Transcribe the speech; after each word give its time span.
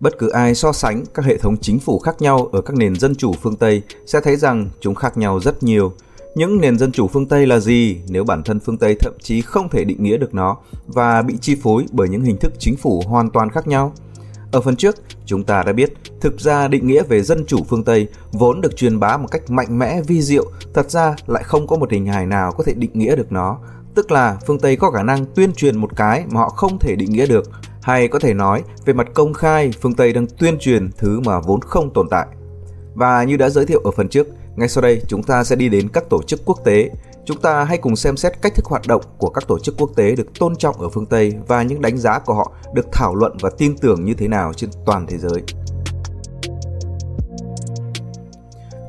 Bất 0.00 0.18
cứ 0.18 0.28
ai 0.28 0.54
so 0.54 0.72
sánh 0.72 1.04
các 1.14 1.24
hệ 1.24 1.38
thống 1.38 1.56
chính 1.56 1.78
phủ 1.78 1.98
khác 1.98 2.22
nhau 2.22 2.48
ở 2.52 2.60
các 2.60 2.76
nền 2.76 2.96
dân 2.96 3.14
chủ 3.14 3.32
phương 3.32 3.56
Tây 3.56 3.82
sẽ 4.06 4.20
thấy 4.20 4.36
rằng 4.36 4.70
chúng 4.80 4.94
khác 4.94 5.16
nhau 5.16 5.40
rất 5.40 5.62
nhiều. 5.62 5.92
Những 6.34 6.60
nền 6.60 6.78
dân 6.78 6.92
chủ 6.92 7.08
phương 7.08 7.26
Tây 7.26 7.46
là 7.46 7.58
gì 7.58 8.00
nếu 8.08 8.24
bản 8.24 8.42
thân 8.42 8.60
phương 8.60 8.78
Tây 8.78 8.96
thậm 9.00 9.12
chí 9.22 9.40
không 9.42 9.68
thể 9.68 9.84
định 9.84 10.02
nghĩa 10.02 10.16
được 10.16 10.34
nó 10.34 10.56
và 10.86 11.22
bị 11.22 11.34
chi 11.40 11.56
phối 11.62 11.84
bởi 11.92 12.08
những 12.08 12.22
hình 12.22 12.36
thức 12.36 12.52
chính 12.58 12.76
phủ 12.76 13.02
hoàn 13.06 13.30
toàn 13.30 13.50
khác 13.50 13.66
nhau? 13.66 13.92
Ở 14.52 14.60
phần 14.60 14.76
trước, 14.76 14.96
chúng 15.26 15.44
ta 15.44 15.62
đã 15.62 15.72
biết 15.72 15.92
thực 16.20 16.40
ra 16.40 16.68
định 16.68 16.86
nghĩa 16.86 17.02
về 17.02 17.22
dân 17.22 17.44
chủ 17.46 17.64
phương 17.68 17.84
Tây 17.84 18.08
vốn 18.32 18.60
được 18.60 18.76
truyền 18.76 19.00
bá 19.00 19.16
một 19.16 19.28
cách 19.30 19.50
mạnh 19.50 19.78
mẽ 19.78 20.02
vi 20.02 20.22
diệu, 20.22 20.44
thật 20.74 20.90
ra 20.90 21.16
lại 21.26 21.42
không 21.42 21.66
có 21.66 21.76
một 21.76 21.90
hình 21.92 22.06
hài 22.06 22.26
nào 22.26 22.52
có 22.52 22.64
thể 22.64 22.74
định 22.74 22.90
nghĩa 22.94 23.16
được 23.16 23.32
nó. 23.32 23.58
Tức 23.94 24.10
là 24.10 24.38
phương 24.46 24.58
Tây 24.58 24.76
có 24.76 24.90
khả 24.90 25.02
năng 25.02 25.26
tuyên 25.26 25.52
truyền 25.52 25.78
một 25.78 25.96
cái 25.96 26.24
mà 26.30 26.40
họ 26.40 26.48
không 26.48 26.78
thể 26.78 26.96
định 26.96 27.10
nghĩa 27.10 27.26
được, 27.26 27.50
hay 27.82 28.08
có 28.08 28.18
thể 28.18 28.34
nói 28.34 28.62
về 28.84 28.92
mặt 28.92 29.06
công 29.14 29.34
khai 29.34 29.70
phương 29.80 29.94
Tây 29.94 30.12
đang 30.12 30.26
tuyên 30.26 30.58
truyền 30.58 30.90
thứ 30.98 31.20
mà 31.20 31.40
vốn 31.40 31.60
không 31.60 31.92
tồn 31.92 32.08
tại. 32.08 32.26
Và 32.94 33.24
như 33.24 33.36
đã 33.36 33.48
giới 33.50 33.66
thiệu 33.66 33.80
ở 33.84 33.90
phần 33.90 34.08
trước, 34.08 34.26
ngay 34.56 34.68
sau 34.68 34.82
đây 34.82 35.02
chúng 35.08 35.22
ta 35.22 35.44
sẽ 35.44 35.56
đi 35.56 35.68
đến 35.68 35.88
các 35.88 36.04
tổ 36.10 36.22
chức 36.22 36.40
quốc 36.44 36.58
tế. 36.64 36.90
Chúng 37.24 37.40
ta 37.40 37.64
hãy 37.64 37.78
cùng 37.78 37.96
xem 37.96 38.16
xét 38.16 38.42
cách 38.42 38.54
thức 38.54 38.64
hoạt 38.64 38.86
động 38.86 39.02
của 39.18 39.30
các 39.30 39.48
tổ 39.48 39.58
chức 39.58 39.74
quốc 39.78 39.90
tế 39.96 40.14
được 40.16 40.38
tôn 40.38 40.56
trọng 40.56 40.80
ở 40.80 40.88
phương 40.88 41.06
Tây 41.06 41.34
và 41.48 41.62
những 41.62 41.80
đánh 41.80 41.98
giá 41.98 42.18
của 42.18 42.34
họ 42.34 42.52
được 42.74 42.86
thảo 42.92 43.14
luận 43.14 43.36
và 43.40 43.50
tin 43.58 43.76
tưởng 43.76 44.04
như 44.04 44.14
thế 44.14 44.28
nào 44.28 44.52
trên 44.52 44.70
toàn 44.86 45.06
thế 45.06 45.18
giới. 45.18 45.42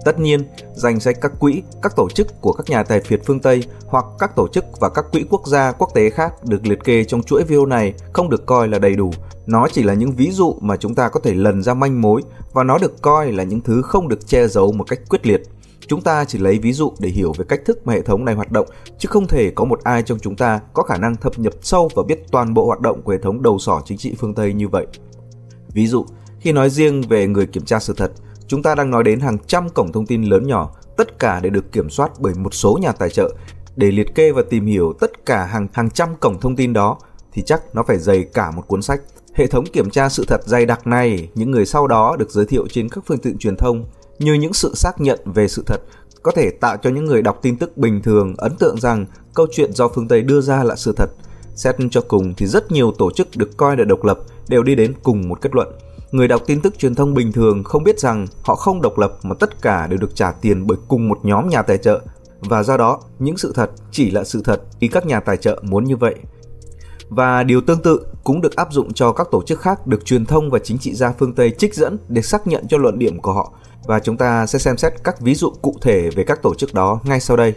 Tất 0.06 0.20
nhiên, 0.20 0.44
danh 0.74 1.00
sách 1.00 1.18
các 1.22 1.32
quỹ, 1.40 1.62
các 1.82 1.96
tổ 1.96 2.10
chức 2.10 2.42
của 2.42 2.54
các 2.54 2.70
nhà 2.70 2.84
tài 2.84 3.02
phiệt 3.02 3.22
phương 3.26 3.40
Tây 3.40 3.64
hoặc 3.86 4.06
các 4.20 4.36
tổ 4.36 4.48
chức 4.48 4.66
và 4.80 4.90
các 4.90 5.06
quỹ 5.12 5.26
quốc 5.30 5.48
gia 5.48 5.72
quốc 5.72 5.90
tế 5.94 6.10
khác 6.10 6.46
được 6.46 6.68
liệt 6.68 6.84
kê 6.84 7.04
trong 7.04 7.24
chuỗi 7.24 7.44
video 7.44 7.66
này 7.66 7.94
không 8.14 8.30
được 8.30 8.46
coi 8.46 8.68
là 8.68 8.80
đầy 8.80 8.96
đủ. 8.96 9.12
Nó 9.46 9.68
chỉ 9.72 9.84
là 9.84 9.94
những 9.94 10.12
ví 10.12 10.32
dụ 10.32 10.56
mà 10.62 10.78
chúng 10.78 10.96
ta 10.96 11.10
có 11.10 11.20
thể 11.20 11.34
lần 11.34 11.64
ra 11.64 11.74
manh 11.74 12.02
mối 12.02 12.22
và 12.54 12.64
nó 12.64 12.78
được 12.78 13.02
coi 13.02 13.32
là 13.32 13.44
những 13.44 13.62
thứ 13.62 13.82
không 13.82 14.08
được 14.08 14.28
che 14.28 14.48
giấu 14.48 14.72
một 14.72 14.84
cách 14.84 15.00
quyết 15.10 15.26
liệt. 15.26 15.42
Chúng 15.88 16.02
ta 16.02 16.26
chỉ 16.26 16.40
lấy 16.40 16.60
ví 16.60 16.74
dụ 16.74 16.94
để 17.00 17.10
hiểu 17.10 17.34
về 17.38 17.46
cách 17.48 17.62
thức 17.66 17.88
mà 17.88 17.94
hệ 17.94 18.02
thống 18.02 18.26
này 18.26 18.36
hoạt 18.36 18.52
động, 18.52 18.68
chứ 18.98 19.08
không 19.12 19.28
thể 19.28 19.52
có 19.56 19.66
một 19.66 19.84
ai 19.84 20.04
trong 20.04 20.20
chúng 20.20 20.36
ta 20.36 20.60
có 20.74 20.84
khả 20.84 20.98
năng 20.98 21.16
thâm 21.16 21.34
nhập 21.38 21.54
sâu 21.62 21.90
và 21.96 22.04
biết 22.04 22.24
toàn 22.32 22.54
bộ 22.54 22.66
hoạt 22.66 22.80
động 22.80 23.02
của 23.02 23.12
hệ 23.12 23.18
thống 23.18 23.42
đầu 23.42 23.60
sỏ 23.60 23.82
chính 23.86 23.98
trị 23.98 24.16
phương 24.20 24.34
Tây 24.34 24.54
như 24.54 24.68
vậy. 24.68 24.88
Ví 25.74 25.88
dụ, 25.88 26.06
khi 26.40 26.52
nói 26.52 26.70
riêng 26.70 27.02
về 27.02 27.28
người 27.28 27.46
kiểm 27.46 27.66
tra 27.66 27.80
sự 27.80 27.94
thật, 27.98 28.12
chúng 28.52 28.64
ta 28.64 28.76
đang 28.76 28.92
nói 28.92 29.04
đến 29.04 29.20
hàng 29.20 29.38
trăm 29.48 29.70
cổng 29.70 29.92
thông 29.92 30.06
tin 30.06 30.24
lớn 30.24 30.48
nhỏ, 30.48 30.72
tất 30.98 31.20
cả 31.20 31.40
đều 31.40 31.52
được 31.52 31.72
kiểm 31.72 31.90
soát 31.90 32.12
bởi 32.20 32.34
một 32.34 32.54
số 32.54 32.80
nhà 32.82 32.92
tài 32.92 33.10
trợ. 33.10 33.36
Để 33.76 33.92
liệt 33.92 34.16
kê 34.16 34.32
và 34.32 34.42
tìm 34.50 34.66
hiểu 34.66 34.94
tất 35.00 35.26
cả 35.26 35.46
hàng 35.46 35.68
hàng 35.74 35.90
trăm 35.90 36.16
cổng 36.16 36.40
thông 36.40 36.56
tin 36.56 36.74
đó 36.74 36.98
thì 37.34 37.42
chắc 37.42 37.76
nó 37.76 37.84
phải 37.84 37.98
dày 37.98 38.24
cả 38.34 38.52
một 38.52 38.68
cuốn 38.68 38.82
sách. 38.82 39.02
Hệ 39.34 39.48
thống 39.48 39.66
kiểm 39.66 39.90
tra 39.90 40.10
sự 40.10 40.26
thật 40.28 40.42
dày 40.46 40.66
đặc 40.66 40.88
này, 40.88 41.30
những 41.36 41.52
người 41.52 41.66
sau 41.66 41.88
đó 41.88 42.16
được 42.20 42.32
giới 42.32 42.46
thiệu 42.46 42.68
trên 42.68 42.90
các 42.90 43.04
phương 43.08 43.18
tiện 43.18 43.38
truyền 43.38 43.56
thông 43.56 43.86
như 44.20 44.34
những 44.34 44.54
sự 44.54 44.72
xác 44.76 45.02
nhận 45.02 45.20
về 45.26 45.48
sự 45.48 45.64
thật 45.66 45.82
có 46.24 46.32
thể 46.32 46.50
tạo 46.50 46.78
cho 46.78 46.90
những 46.90 47.06
người 47.06 47.22
đọc 47.22 47.40
tin 47.42 47.58
tức 47.58 47.78
bình 47.78 48.02
thường 48.02 48.34
ấn 48.38 48.56
tượng 48.56 48.80
rằng 48.80 49.06
câu 49.34 49.48
chuyện 49.52 49.74
do 49.74 49.88
phương 49.88 50.08
Tây 50.08 50.22
đưa 50.22 50.42
ra 50.42 50.64
là 50.64 50.76
sự 50.76 50.94
thật. 50.96 51.10
Xét 51.56 51.76
cho 51.92 52.02
cùng 52.02 52.34
thì 52.38 52.46
rất 52.46 52.72
nhiều 52.72 52.92
tổ 52.98 53.12
chức 53.12 53.28
được 53.36 53.58
coi 53.58 53.78
là 53.78 53.84
độc 53.84 54.04
lập 54.04 54.20
đều 54.48 54.64
đi 54.64 54.76
đến 54.76 54.94
cùng 55.04 55.30
một 55.30 55.42
kết 55.42 55.56
luận. 55.56 55.68
Người 56.12 56.28
đọc 56.28 56.42
tin 56.48 56.62
tức 56.62 56.80
truyền 56.80 56.96
thông 56.96 57.14
bình 57.14 57.32
thường 57.32 57.64
không 57.64 57.84
biết 57.84 58.00
rằng 58.00 58.26
họ 58.44 58.56
không 58.56 58.82
độc 58.82 58.98
lập 58.98 59.14
mà 59.24 59.36
tất 59.40 59.62
cả 59.62 59.88
đều 59.88 60.00
được 60.00 60.16
trả 60.16 60.32
tiền 60.32 60.68
bởi 60.68 60.78
cùng 60.88 61.10
một 61.10 61.20
nhóm 61.24 61.50
nhà 61.50 61.62
tài 61.62 61.78
trợ 61.78 62.02
và 62.40 62.64
do 62.64 62.78
đó 62.78 63.00
những 63.20 63.38
sự 63.38 63.52
thật 63.56 63.72
chỉ 63.92 64.12
là 64.12 64.24
sự 64.24 64.42
thật 64.46 64.62
khi 64.80 64.88
các 64.88 65.06
nhà 65.06 65.20
tài 65.20 65.38
trợ 65.38 65.62
muốn 65.62 65.84
như 65.84 65.96
vậy. 65.96 66.16
Và 67.10 67.44
điều 67.44 67.62
tương 67.62 67.82
tự 67.82 68.06
cũng 68.24 68.42
được 68.42 68.56
áp 68.56 68.74
dụng 68.74 68.94
cho 68.94 69.12
các 69.12 69.28
tổ 69.32 69.44
chức 69.44 69.60
khác 69.60 69.88
được 69.88 70.06
truyền 70.06 70.26
thông 70.26 70.50
và 70.50 70.60
chính 70.60 70.78
trị 70.78 70.94
gia 70.94 71.12
phương 71.12 71.36
Tây 71.36 71.52
trích 71.58 71.76
dẫn 71.76 71.98
để 72.08 72.22
xác 72.22 72.48
nhận 72.48 72.68
cho 72.68 72.78
luận 72.78 73.00
điểm 73.00 73.20
của 73.22 73.34
họ 73.34 73.54
và 73.86 74.00
chúng 74.00 74.18
ta 74.18 74.46
sẽ 74.46 74.60
xem 74.60 74.78
xét 74.78 74.94
các 75.04 75.22
ví 75.22 75.36
dụ 75.36 75.50
cụ 75.62 75.76
thể 75.82 76.10
về 76.10 76.24
các 76.24 76.42
tổ 76.42 76.56
chức 76.56 76.74
đó 76.74 77.02
ngay 77.04 77.20
sau 77.20 77.38
đây. 77.38 77.54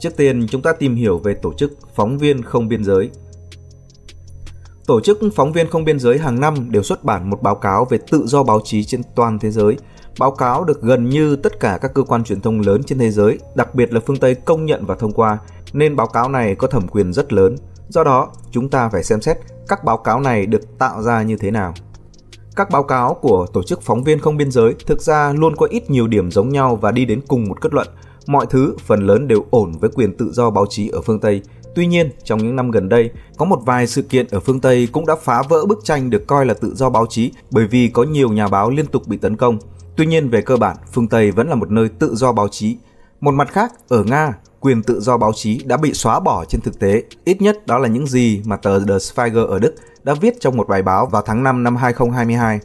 Trước 0.00 0.16
tiên, 0.16 0.46
chúng 0.50 0.62
ta 0.62 0.72
tìm 0.72 0.94
hiểu 0.94 1.18
về 1.18 1.34
tổ 1.34 1.52
chức 1.52 1.72
Phóng 1.94 2.18
viên 2.18 2.42
không 2.42 2.68
biên 2.68 2.84
giới. 2.84 3.10
Tổ 4.86 5.00
chức 5.00 5.18
Phóng 5.34 5.52
viên 5.52 5.70
không 5.70 5.84
biên 5.84 5.98
giới 5.98 6.18
hàng 6.18 6.40
năm 6.40 6.54
đều 6.70 6.82
xuất 6.82 7.04
bản 7.04 7.30
một 7.30 7.42
báo 7.42 7.54
cáo 7.54 7.84
về 7.84 7.98
tự 8.10 8.26
do 8.26 8.42
báo 8.42 8.60
chí 8.64 8.84
trên 8.84 9.00
toàn 9.14 9.38
thế 9.38 9.50
giới. 9.50 9.76
Báo 10.18 10.30
cáo 10.30 10.64
được 10.64 10.82
gần 10.82 11.08
như 11.08 11.36
tất 11.36 11.60
cả 11.60 11.78
các 11.82 11.94
cơ 11.94 12.02
quan 12.02 12.24
truyền 12.24 12.40
thông 12.40 12.60
lớn 12.60 12.82
trên 12.82 12.98
thế 12.98 13.10
giới, 13.10 13.38
đặc 13.54 13.74
biệt 13.74 13.92
là 13.92 14.00
phương 14.06 14.16
Tây 14.16 14.34
công 14.34 14.66
nhận 14.66 14.86
và 14.86 14.94
thông 14.94 15.12
qua, 15.12 15.38
nên 15.72 15.96
báo 15.96 16.06
cáo 16.06 16.28
này 16.28 16.54
có 16.54 16.66
thẩm 16.66 16.88
quyền 16.88 17.12
rất 17.12 17.32
lớn. 17.32 17.56
Do 17.88 18.04
đó, 18.04 18.28
chúng 18.50 18.70
ta 18.70 18.88
phải 18.88 19.04
xem 19.04 19.20
xét 19.20 19.38
các 19.68 19.84
báo 19.84 19.96
cáo 19.96 20.20
này 20.20 20.46
được 20.46 20.78
tạo 20.78 21.02
ra 21.02 21.22
như 21.22 21.36
thế 21.36 21.50
nào. 21.50 21.74
Các 22.56 22.70
báo 22.70 22.82
cáo 22.82 23.14
của 23.14 23.46
tổ 23.52 23.62
chức 23.62 23.82
phóng 23.82 24.04
viên 24.04 24.18
không 24.18 24.36
biên 24.36 24.50
giới 24.50 24.74
thực 24.86 25.00
ra 25.00 25.32
luôn 25.32 25.56
có 25.56 25.66
ít 25.66 25.90
nhiều 25.90 26.06
điểm 26.06 26.30
giống 26.30 26.48
nhau 26.48 26.76
và 26.76 26.92
đi 26.92 27.04
đến 27.04 27.20
cùng 27.28 27.48
một 27.48 27.60
kết 27.60 27.74
luận. 27.74 27.88
Mọi 28.26 28.46
thứ 28.50 28.76
phần 28.86 29.06
lớn 29.06 29.28
đều 29.28 29.44
ổn 29.50 29.72
với 29.80 29.90
quyền 29.90 30.16
tự 30.16 30.30
do 30.32 30.50
báo 30.50 30.66
chí 30.68 30.88
ở 30.88 31.00
phương 31.00 31.20
Tây. 31.20 31.42
Tuy 31.74 31.86
nhiên, 31.86 32.10
trong 32.24 32.38
những 32.38 32.56
năm 32.56 32.70
gần 32.70 32.88
đây, 32.88 33.10
có 33.36 33.44
một 33.44 33.60
vài 33.64 33.86
sự 33.86 34.02
kiện 34.02 34.26
ở 34.30 34.40
phương 34.40 34.60
Tây 34.60 34.88
cũng 34.92 35.06
đã 35.06 35.16
phá 35.22 35.42
vỡ 35.48 35.66
bức 35.66 35.78
tranh 35.84 36.10
được 36.10 36.26
coi 36.26 36.46
là 36.46 36.54
tự 36.54 36.74
do 36.74 36.90
báo 36.90 37.06
chí 37.06 37.32
bởi 37.50 37.66
vì 37.66 37.88
có 37.88 38.02
nhiều 38.02 38.32
nhà 38.32 38.48
báo 38.48 38.70
liên 38.70 38.86
tục 38.86 39.08
bị 39.08 39.16
tấn 39.16 39.36
công. 39.36 39.58
Tuy 39.96 40.06
nhiên, 40.06 40.28
về 40.28 40.40
cơ 40.40 40.56
bản, 40.56 40.76
phương 40.92 41.08
Tây 41.08 41.30
vẫn 41.30 41.48
là 41.48 41.54
một 41.54 41.70
nơi 41.70 41.88
tự 41.88 42.14
do 42.14 42.32
báo 42.32 42.48
chí. 42.48 42.76
Một 43.20 43.34
mặt 43.34 43.52
khác, 43.52 43.72
ở 43.88 44.04
Nga, 44.04 44.32
quyền 44.60 44.82
tự 44.82 45.00
do 45.00 45.16
báo 45.16 45.32
chí 45.32 45.60
đã 45.64 45.76
bị 45.76 45.92
xóa 45.94 46.20
bỏ 46.20 46.44
trên 46.44 46.60
thực 46.60 46.78
tế. 46.78 47.02
Ít 47.24 47.42
nhất 47.42 47.66
đó 47.66 47.78
là 47.78 47.88
những 47.88 48.06
gì 48.06 48.42
mà 48.44 48.56
tờ 48.56 48.84
The 48.84 48.98
Spiegel 48.98 49.44
ở 49.44 49.58
Đức 49.58 49.74
đã 50.04 50.14
viết 50.14 50.40
trong 50.40 50.56
một 50.56 50.68
bài 50.68 50.82
báo 50.82 51.06
vào 51.06 51.22
tháng 51.22 51.42
5 51.42 51.62
năm 51.62 51.76
2022. 51.76 52.60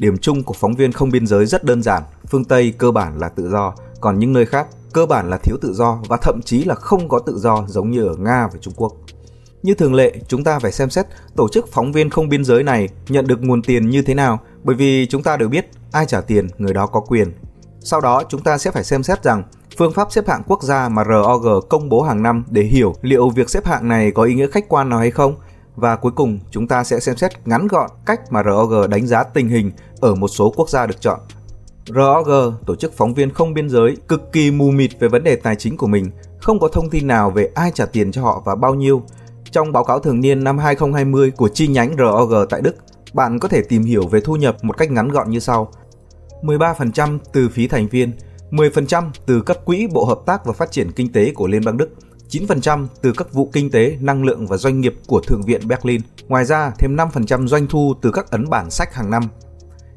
Điểm 0.00 0.18
chung 0.18 0.42
của 0.42 0.54
phóng 0.54 0.74
viên 0.74 0.92
không 0.92 1.10
biên 1.10 1.26
giới 1.26 1.46
rất 1.46 1.64
đơn 1.64 1.82
giản, 1.82 2.02
phương 2.28 2.44
Tây 2.44 2.74
cơ 2.78 2.90
bản 2.90 3.18
là 3.18 3.28
tự 3.28 3.50
do, 3.50 3.74
còn 4.00 4.18
những 4.18 4.32
nơi 4.32 4.46
khác 4.46 4.66
cơ 4.92 5.06
bản 5.06 5.30
là 5.30 5.36
thiếu 5.36 5.56
tự 5.60 5.72
do 5.72 5.98
và 6.08 6.16
thậm 6.16 6.40
chí 6.44 6.64
là 6.64 6.74
không 6.74 7.08
có 7.08 7.18
tự 7.18 7.38
do 7.38 7.64
giống 7.68 7.90
như 7.90 8.06
ở 8.06 8.16
Nga 8.16 8.48
và 8.52 8.58
Trung 8.60 8.74
Quốc. 8.76 8.92
Như 9.62 9.74
thường 9.74 9.94
lệ, 9.94 10.12
chúng 10.28 10.44
ta 10.44 10.58
phải 10.58 10.72
xem 10.72 10.90
xét 10.90 11.06
tổ 11.36 11.48
chức 11.48 11.68
phóng 11.72 11.92
viên 11.92 12.10
không 12.10 12.28
biên 12.28 12.44
giới 12.44 12.62
này 12.62 12.88
nhận 13.08 13.26
được 13.26 13.42
nguồn 13.42 13.62
tiền 13.62 13.90
như 13.90 14.02
thế 14.02 14.14
nào, 14.14 14.38
bởi 14.64 14.76
vì 14.76 15.06
chúng 15.06 15.22
ta 15.22 15.36
đều 15.36 15.48
biết 15.48 15.70
ai 15.92 16.06
trả 16.06 16.20
tiền 16.20 16.48
người 16.58 16.74
đó 16.74 16.86
có 16.86 17.00
quyền. 17.00 17.32
Sau 17.80 18.00
đó 18.00 18.22
chúng 18.28 18.42
ta 18.42 18.58
sẽ 18.58 18.70
phải 18.70 18.84
xem 18.84 19.02
xét 19.02 19.22
rằng 19.22 19.42
phương 19.78 19.92
pháp 19.92 20.12
xếp 20.12 20.28
hạng 20.28 20.42
quốc 20.46 20.62
gia 20.62 20.88
mà 20.88 21.04
ROG 21.04 21.68
công 21.68 21.88
bố 21.88 22.02
hàng 22.02 22.22
năm 22.22 22.44
để 22.50 22.62
hiểu 22.62 22.94
liệu 23.02 23.30
việc 23.30 23.50
xếp 23.50 23.66
hạng 23.66 23.88
này 23.88 24.10
có 24.10 24.22
ý 24.22 24.34
nghĩa 24.34 24.46
khách 24.46 24.68
quan 24.68 24.88
nào 24.88 24.98
hay 24.98 25.10
không 25.10 25.34
và 25.76 25.96
cuối 25.96 26.12
cùng, 26.12 26.38
chúng 26.50 26.68
ta 26.68 26.84
sẽ 26.84 27.00
xem 27.00 27.16
xét 27.16 27.48
ngắn 27.48 27.66
gọn 27.66 27.90
cách 28.06 28.20
mà 28.30 28.42
ROG 28.42 28.90
đánh 28.90 29.06
giá 29.06 29.22
tình 29.22 29.48
hình 29.48 29.70
ở 30.00 30.14
một 30.14 30.28
số 30.28 30.52
quốc 30.56 30.68
gia 30.68 30.86
được 30.86 31.00
chọn. 31.00 31.20
ROG, 31.86 32.54
tổ 32.66 32.76
chức 32.76 32.92
phóng 32.92 33.14
viên 33.14 33.30
không 33.30 33.54
biên 33.54 33.68
giới, 33.68 33.96
cực 34.08 34.32
kỳ 34.32 34.50
mù 34.50 34.70
mịt 34.70 34.90
về 35.00 35.08
vấn 35.08 35.24
đề 35.24 35.36
tài 35.36 35.56
chính 35.56 35.76
của 35.76 35.86
mình, 35.86 36.10
không 36.40 36.58
có 36.58 36.68
thông 36.68 36.90
tin 36.90 37.06
nào 37.06 37.30
về 37.30 37.50
ai 37.54 37.70
trả 37.74 37.86
tiền 37.86 38.12
cho 38.12 38.22
họ 38.22 38.42
và 38.46 38.54
bao 38.54 38.74
nhiêu. 38.74 39.02
Trong 39.50 39.72
báo 39.72 39.84
cáo 39.84 39.98
thường 39.98 40.20
niên 40.20 40.44
năm 40.44 40.58
2020 40.58 41.30
của 41.30 41.48
chi 41.48 41.68
nhánh 41.68 41.96
ROG 41.98 42.34
tại 42.50 42.60
Đức, 42.60 42.76
bạn 43.12 43.38
có 43.38 43.48
thể 43.48 43.62
tìm 43.62 43.82
hiểu 43.82 44.06
về 44.06 44.20
thu 44.20 44.36
nhập 44.36 44.56
một 44.62 44.76
cách 44.78 44.90
ngắn 44.90 45.08
gọn 45.08 45.30
như 45.30 45.38
sau. 45.38 45.72
13% 46.42 47.18
từ 47.32 47.48
phí 47.48 47.68
thành 47.68 47.88
viên, 47.88 48.12
10% 48.50 49.10
từ 49.26 49.42
các 49.42 49.64
quỹ 49.64 49.86
Bộ 49.92 50.04
Hợp 50.04 50.18
tác 50.26 50.46
và 50.46 50.52
Phát 50.52 50.70
triển 50.70 50.92
Kinh 50.92 51.12
tế 51.12 51.32
của 51.34 51.46
Liên 51.46 51.64
bang 51.64 51.76
Đức, 51.76 51.88
9% 52.28 52.86
từ 53.02 53.12
các 53.16 53.32
vụ 53.32 53.50
kinh 53.52 53.70
tế, 53.70 53.96
năng 54.00 54.24
lượng 54.24 54.46
và 54.46 54.56
doanh 54.56 54.80
nghiệp 54.80 54.94
của 55.06 55.20
Thượng 55.20 55.42
viện 55.42 55.68
Berlin. 55.68 56.00
Ngoài 56.28 56.44
ra, 56.44 56.72
thêm 56.78 56.96
5% 56.96 57.46
doanh 57.46 57.66
thu 57.66 57.94
từ 58.02 58.10
các 58.10 58.30
ấn 58.30 58.50
bản 58.50 58.70
sách 58.70 58.94
hàng 58.94 59.10
năm. 59.10 59.22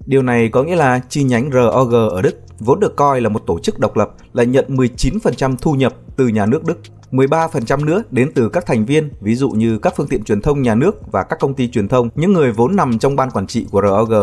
Điều 0.05 0.21
này 0.21 0.49
có 0.49 0.63
nghĩa 0.63 0.75
là 0.75 0.99
chi 1.09 1.23
nhánh 1.23 1.49
ROG 1.53 1.91
ở 1.91 2.21
Đức 2.21 2.35
vốn 2.59 2.79
được 2.79 2.95
coi 2.95 3.21
là 3.21 3.29
một 3.29 3.43
tổ 3.47 3.59
chức 3.59 3.79
độc 3.79 3.97
lập 3.97 4.11
là 4.33 4.43
nhận 4.43 4.65
19% 4.67 5.55
thu 5.61 5.73
nhập 5.73 5.93
từ 6.15 6.27
nhà 6.27 6.45
nước 6.45 6.63
Đức, 6.63 6.79
13% 7.11 7.85
nữa 7.85 8.03
đến 8.11 8.31
từ 8.35 8.49
các 8.49 8.65
thành 8.65 8.85
viên, 8.85 9.09
ví 9.21 9.35
dụ 9.35 9.49
như 9.49 9.79
các 9.79 9.93
phương 9.97 10.07
tiện 10.07 10.23
truyền 10.23 10.41
thông 10.41 10.61
nhà 10.61 10.75
nước 10.75 11.11
và 11.11 11.23
các 11.23 11.39
công 11.39 11.53
ty 11.53 11.67
truyền 11.67 11.87
thông, 11.87 12.09
những 12.15 12.33
người 12.33 12.51
vốn 12.51 12.75
nằm 12.75 12.99
trong 12.99 13.15
ban 13.15 13.31
quản 13.31 13.47
trị 13.47 13.67
của 13.71 13.81
ROG. 13.81 14.13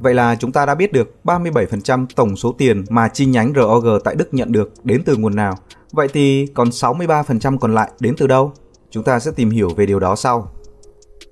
Vậy 0.00 0.14
là 0.14 0.36
chúng 0.36 0.52
ta 0.52 0.66
đã 0.66 0.74
biết 0.74 0.92
được 0.92 1.14
37% 1.24 2.06
tổng 2.16 2.36
số 2.36 2.52
tiền 2.58 2.84
mà 2.90 3.08
chi 3.08 3.26
nhánh 3.26 3.52
ROG 3.56 3.98
tại 4.04 4.14
Đức 4.14 4.34
nhận 4.34 4.52
được 4.52 4.72
đến 4.84 5.02
từ 5.04 5.16
nguồn 5.16 5.36
nào. 5.36 5.54
Vậy 5.92 6.08
thì 6.12 6.46
còn 6.54 6.68
63% 6.68 7.58
còn 7.58 7.74
lại 7.74 7.90
đến 8.00 8.14
từ 8.18 8.26
đâu? 8.26 8.52
Chúng 8.90 9.04
ta 9.04 9.18
sẽ 9.18 9.30
tìm 9.30 9.50
hiểu 9.50 9.68
về 9.76 9.86
điều 9.86 10.00
đó 10.00 10.16
sau. 10.16 10.53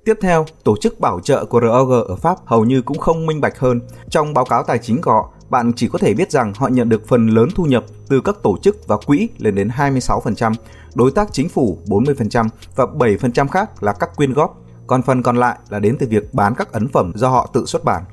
Tiếp 0.05 0.17
theo, 0.21 0.45
tổ 0.63 0.75
chức 0.77 0.99
bảo 0.99 1.19
trợ 1.19 1.45
của 1.45 1.61
ROG 1.61 1.91
ở 2.07 2.15
Pháp 2.15 2.37
hầu 2.45 2.65
như 2.65 2.81
cũng 2.81 2.97
không 2.97 3.25
minh 3.25 3.41
bạch 3.41 3.59
hơn. 3.59 3.81
Trong 4.09 4.33
báo 4.33 4.45
cáo 4.45 4.63
tài 4.63 4.77
chính 4.77 5.01
của 5.01 5.11
họ, 5.11 5.29
bạn 5.49 5.71
chỉ 5.75 5.87
có 5.87 5.99
thể 5.99 6.13
biết 6.13 6.31
rằng 6.31 6.53
họ 6.55 6.67
nhận 6.67 6.89
được 6.89 7.07
phần 7.07 7.27
lớn 7.27 7.49
thu 7.55 7.63
nhập 7.63 7.83
từ 8.09 8.21
các 8.21 8.35
tổ 8.43 8.57
chức 8.61 8.87
và 8.87 8.97
quỹ 8.97 9.29
lên 9.37 9.55
đến 9.55 9.69
26%, 9.77 10.53
đối 10.95 11.11
tác 11.11 11.33
chính 11.33 11.49
phủ 11.49 11.77
40% 11.87 12.47
và 12.75 12.85
7% 12.85 13.47
khác 13.47 13.83
là 13.83 13.93
các 13.93 14.15
quyên 14.15 14.33
góp, 14.33 14.61
còn 14.87 15.01
phần 15.01 15.23
còn 15.23 15.37
lại 15.37 15.57
là 15.69 15.79
đến 15.79 15.97
từ 15.99 16.07
việc 16.09 16.33
bán 16.33 16.55
các 16.55 16.71
ấn 16.71 16.87
phẩm 16.87 17.11
do 17.15 17.29
họ 17.29 17.49
tự 17.53 17.65
xuất 17.65 17.83
bản. 17.83 18.03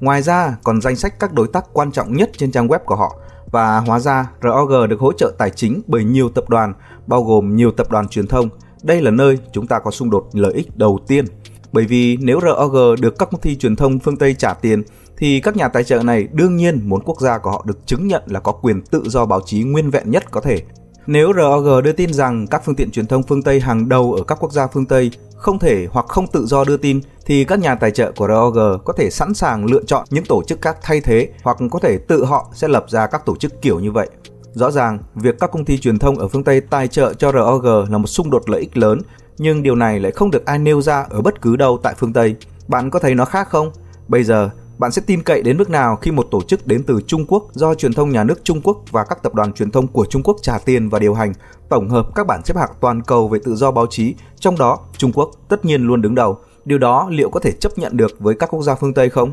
Ngoài 0.00 0.22
ra, 0.22 0.56
còn 0.64 0.80
danh 0.80 0.96
sách 0.96 1.20
các 1.20 1.32
đối 1.32 1.48
tác 1.48 1.64
quan 1.72 1.92
trọng 1.92 2.12
nhất 2.12 2.30
trên 2.36 2.52
trang 2.52 2.68
web 2.68 2.78
của 2.78 2.96
họ 2.96 3.16
và 3.50 3.78
hóa 3.78 4.00
ra 4.00 4.30
ROG 4.42 4.88
được 4.88 5.00
hỗ 5.00 5.12
trợ 5.12 5.32
tài 5.38 5.50
chính 5.50 5.82
bởi 5.86 6.04
nhiều 6.04 6.28
tập 6.28 6.44
đoàn, 6.48 6.74
bao 7.06 7.22
gồm 7.22 7.56
nhiều 7.56 7.70
tập 7.70 7.90
đoàn 7.90 8.08
truyền 8.08 8.26
thông. 8.26 8.48
Đây 8.82 9.02
là 9.02 9.10
nơi 9.10 9.38
chúng 9.52 9.66
ta 9.66 9.78
có 9.78 9.90
xung 9.90 10.10
đột 10.10 10.28
lợi 10.32 10.52
ích 10.52 10.76
đầu 10.76 10.98
tiên. 11.06 11.24
Bởi 11.72 11.84
vì 11.84 12.16
nếu 12.16 12.40
ROG 12.40 13.00
được 13.00 13.18
các 13.18 13.30
công 13.30 13.40
ty 13.40 13.56
truyền 13.56 13.76
thông 13.76 13.98
phương 13.98 14.16
Tây 14.16 14.34
trả 14.34 14.54
tiền, 14.54 14.82
thì 15.16 15.40
các 15.40 15.56
nhà 15.56 15.68
tài 15.68 15.84
trợ 15.84 16.02
này 16.02 16.28
đương 16.32 16.56
nhiên 16.56 16.80
muốn 16.84 17.00
quốc 17.04 17.20
gia 17.20 17.38
của 17.38 17.50
họ 17.50 17.64
được 17.66 17.86
chứng 17.86 18.08
nhận 18.08 18.22
là 18.26 18.40
có 18.40 18.52
quyền 18.52 18.82
tự 18.82 19.02
do 19.06 19.26
báo 19.26 19.40
chí 19.46 19.62
nguyên 19.62 19.90
vẹn 19.90 20.10
nhất 20.10 20.30
có 20.30 20.40
thể. 20.40 20.62
Nếu 21.06 21.32
ROG 21.36 21.82
đưa 21.82 21.92
tin 21.92 22.12
rằng 22.12 22.46
các 22.46 22.62
phương 22.64 22.74
tiện 22.74 22.90
truyền 22.90 23.06
thông 23.06 23.22
phương 23.22 23.42
Tây 23.42 23.60
hàng 23.60 23.88
đầu 23.88 24.12
ở 24.12 24.24
các 24.24 24.38
quốc 24.40 24.52
gia 24.52 24.66
phương 24.66 24.86
Tây 24.86 25.10
không 25.36 25.58
thể 25.58 25.86
hoặc 25.90 26.06
không 26.08 26.26
tự 26.26 26.46
do 26.46 26.64
đưa 26.64 26.76
tin, 26.76 27.00
thì 27.26 27.44
các 27.44 27.58
nhà 27.58 27.74
tài 27.74 27.90
trợ 27.90 28.12
của 28.16 28.28
ROG 28.28 28.84
có 28.84 28.92
thể 28.92 29.10
sẵn 29.10 29.34
sàng 29.34 29.64
lựa 29.64 29.82
chọn 29.86 30.04
những 30.10 30.24
tổ 30.24 30.42
chức 30.42 30.62
khác 30.62 30.76
thay 30.82 31.00
thế 31.00 31.28
hoặc 31.42 31.56
có 31.70 31.78
thể 31.78 31.98
tự 31.98 32.24
họ 32.24 32.50
sẽ 32.54 32.68
lập 32.68 32.84
ra 32.88 33.06
các 33.06 33.26
tổ 33.26 33.36
chức 33.36 33.62
kiểu 33.62 33.80
như 33.80 33.92
vậy. 33.92 34.08
Rõ 34.52 34.70
ràng, 34.70 34.98
việc 35.14 35.40
các 35.40 35.50
công 35.50 35.64
ty 35.64 35.78
truyền 35.78 35.98
thông 35.98 36.18
ở 36.18 36.28
phương 36.28 36.44
Tây 36.44 36.60
tài 36.60 36.88
trợ 36.88 37.14
cho 37.14 37.32
ROG 37.32 37.92
là 37.92 37.98
một 37.98 38.06
xung 38.06 38.30
đột 38.30 38.50
lợi 38.50 38.60
ích 38.60 38.76
lớn, 38.76 39.00
nhưng 39.38 39.62
điều 39.62 39.74
này 39.74 40.00
lại 40.00 40.12
không 40.12 40.30
được 40.30 40.46
ai 40.46 40.58
nêu 40.58 40.82
ra 40.82 41.06
ở 41.10 41.22
bất 41.22 41.42
cứ 41.42 41.56
đâu 41.56 41.78
tại 41.82 41.94
phương 41.98 42.12
Tây. 42.12 42.36
Bạn 42.68 42.90
có 42.90 42.98
thấy 42.98 43.14
nó 43.14 43.24
khác 43.24 43.48
không? 43.48 43.70
Bây 44.08 44.24
giờ, 44.24 44.50
bạn 44.78 44.90
sẽ 44.90 45.02
tin 45.06 45.22
cậy 45.22 45.42
đến 45.42 45.58
mức 45.58 45.70
nào 45.70 45.96
khi 45.96 46.10
một 46.10 46.26
tổ 46.30 46.42
chức 46.42 46.66
đến 46.66 46.82
từ 46.86 47.00
Trung 47.06 47.26
Quốc 47.28 47.44
do 47.52 47.74
truyền 47.74 47.92
thông 47.92 48.10
nhà 48.10 48.24
nước 48.24 48.44
Trung 48.44 48.60
Quốc 48.64 48.78
và 48.90 49.04
các 49.04 49.22
tập 49.22 49.34
đoàn 49.34 49.52
truyền 49.52 49.70
thông 49.70 49.86
của 49.86 50.06
Trung 50.10 50.22
Quốc 50.22 50.36
trả 50.42 50.58
tiền 50.58 50.88
và 50.88 50.98
điều 50.98 51.14
hành, 51.14 51.32
tổng 51.68 51.88
hợp 51.88 52.06
các 52.14 52.26
bản 52.26 52.40
xếp 52.44 52.56
hạng 52.56 52.70
toàn 52.80 53.02
cầu 53.02 53.28
về 53.28 53.38
tự 53.44 53.54
do 53.54 53.70
báo 53.70 53.86
chí, 53.90 54.14
trong 54.38 54.58
đó 54.58 54.78
Trung 54.96 55.12
Quốc 55.12 55.30
tất 55.48 55.64
nhiên 55.64 55.82
luôn 55.82 56.02
đứng 56.02 56.14
đầu. 56.14 56.38
Điều 56.64 56.78
đó 56.78 57.08
liệu 57.10 57.30
có 57.30 57.40
thể 57.40 57.52
chấp 57.52 57.78
nhận 57.78 57.96
được 57.96 58.20
với 58.20 58.34
các 58.34 58.50
quốc 58.50 58.62
gia 58.62 58.74
phương 58.74 58.94
Tây 58.94 59.10
không? 59.10 59.32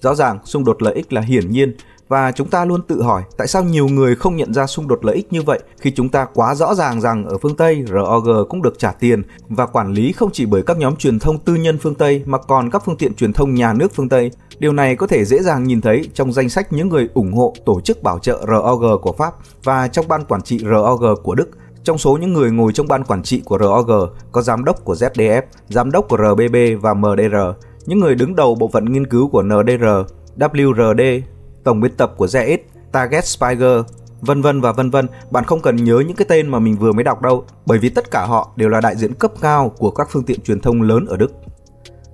Rõ 0.00 0.14
ràng, 0.14 0.38
xung 0.44 0.64
đột 0.64 0.82
lợi 0.82 0.94
ích 0.94 1.12
là 1.12 1.20
hiển 1.20 1.50
nhiên 1.50 1.76
và 2.08 2.32
chúng 2.32 2.50
ta 2.50 2.64
luôn 2.64 2.82
tự 2.82 3.02
hỏi 3.02 3.22
tại 3.36 3.46
sao 3.46 3.64
nhiều 3.64 3.88
người 3.88 4.16
không 4.16 4.36
nhận 4.36 4.54
ra 4.54 4.66
xung 4.66 4.88
đột 4.88 5.04
lợi 5.04 5.16
ích 5.16 5.32
như 5.32 5.42
vậy 5.42 5.60
khi 5.80 5.92
chúng 5.96 6.08
ta 6.08 6.26
quá 6.34 6.54
rõ 6.54 6.74
ràng 6.74 7.00
rằng 7.00 7.24
ở 7.24 7.38
phương 7.38 7.56
Tây 7.56 7.84
ROG 7.88 8.48
cũng 8.48 8.62
được 8.62 8.78
trả 8.78 8.92
tiền 8.92 9.22
và 9.48 9.66
quản 9.66 9.92
lý 9.92 10.12
không 10.12 10.30
chỉ 10.32 10.46
bởi 10.46 10.62
các 10.62 10.78
nhóm 10.78 10.96
truyền 10.96 11.18
thông 11.18 11.38
tư 11.38 11.54
nhân 11.54 11.78
phương 11.78 11.94
Tây 11.94 12.22
mà 12.26 12.38
còn 12.38 12.70
các 12.70 12.82
phương 12.84 12.96
tiện 12.96 13.14
truyền 13.14 13.32
thông 13.32 13.54
nhà 13.54 13.72
nước 13.72 13.92
phương 13.94 14.08
Tây. 14.08 14.30
Điều 14.58 14.72
này 14.72 14.96
có 14.96 15.06
thể 15.06 15.24
dễ 15.24 15.42
dàng 15.42 15.64
nhìn 15.64 15.80
thấy 15.80 16.10
trong 16.14 16.32
danh 16.32 16.48
sách 16.48 16.72
những 16.72 16.88
người 16.88 17.08
ủng 17.14 17.32
hộ 17.32 17.54
tổ 17.66 17.80
chức 17.80 18.02
bảo 18.02 18.18
trợ 18.18 18.44
ROG 18.48 19.00
của 19.02 19.12
Pháp 19.12 19.34
và 19.64 19.88
trong 19.88 20.08
ban 20.08 20.24
quản 20.24 20.42
trị 20.42 20.58
ROG 20.58 21.22
của 21.22 21.34
Đức. 21.34 21.48
Trong 21.84 21.98
số 21.98 22.18
những 22.20 22.32
người 22.32 22.50
ngồi 22.50 22.72
trong 22.72 22.88
ban 22.88 23.04
quản 23.04 23.22
trị 23.22 23.42
của 23.44 23.58
ROG 23.58 23.90
có 24.32 24.42
giám 24.42 24.64
đốc 24.64 24.84
của 24.84 24.94
ZDF, 24.94 25.42
giám 25.68 25.90
đốc 25.90 26.08
của 26.08 26.16
RBB 26.16 26.56
và 26.80 26.94
MDR, 26.94 27.36
những 27.86 28.00
người 28.00 28.14
đứng 28.14 28.36
đầu 28.36 28.54
bộ 28.54 28.68
phận 28.72 28.92
nghiên 28.92 29.06
cứu 29.06 29.28
của 29.28 29.42
NDR, 29.42 29.84
WRD, 30.38 31.20
tổng 31.68 31.80
biên 31.80 31.96
tập 31.96 32.12
của 32.16 32.26
ZX, 32.26 32.58
Target 32.92 33.26
Spiger, 33.26 33.80
vân 34.20 34.42
vân 34.42 34.60
và 34.60 34.72
vân 34.72 34.90
vân. 34.90 35.06
Bạn 35.30 35.44
không 35.44 35.60
cần 35.60 35.76
nhớ 35.76 36.02
những 36.06 36.16
cái 36.16 36.26
tên 36.28 36.48
mà 36.48 36.58
mình 36.58 36.78
vừa 36.78 36.92
mới 36.92 37.04
đọc 37.04 37.22
đâu, 37.22 37.44
bởi 37.66 37.78
vì 37.78 37.88
tất 37.88 38.10
cả 38.10 38.26
họ 38.26 38.52
đều 38.56 38.68
là 38.68 38.80
đại 38.80 38.96
diện 38.96 39.14
cấp 39.14 39.32
cao 39.40 39.72
của 39.78 39.90
các 39.90 40.08
phương 40.10 40.22
tiện 40.22 40.40
truyền 40.40 40.60
thông 40.60 40.82
lớn 40.82 41.06
ở 41.06 41.16
Đức. 41.16 41.32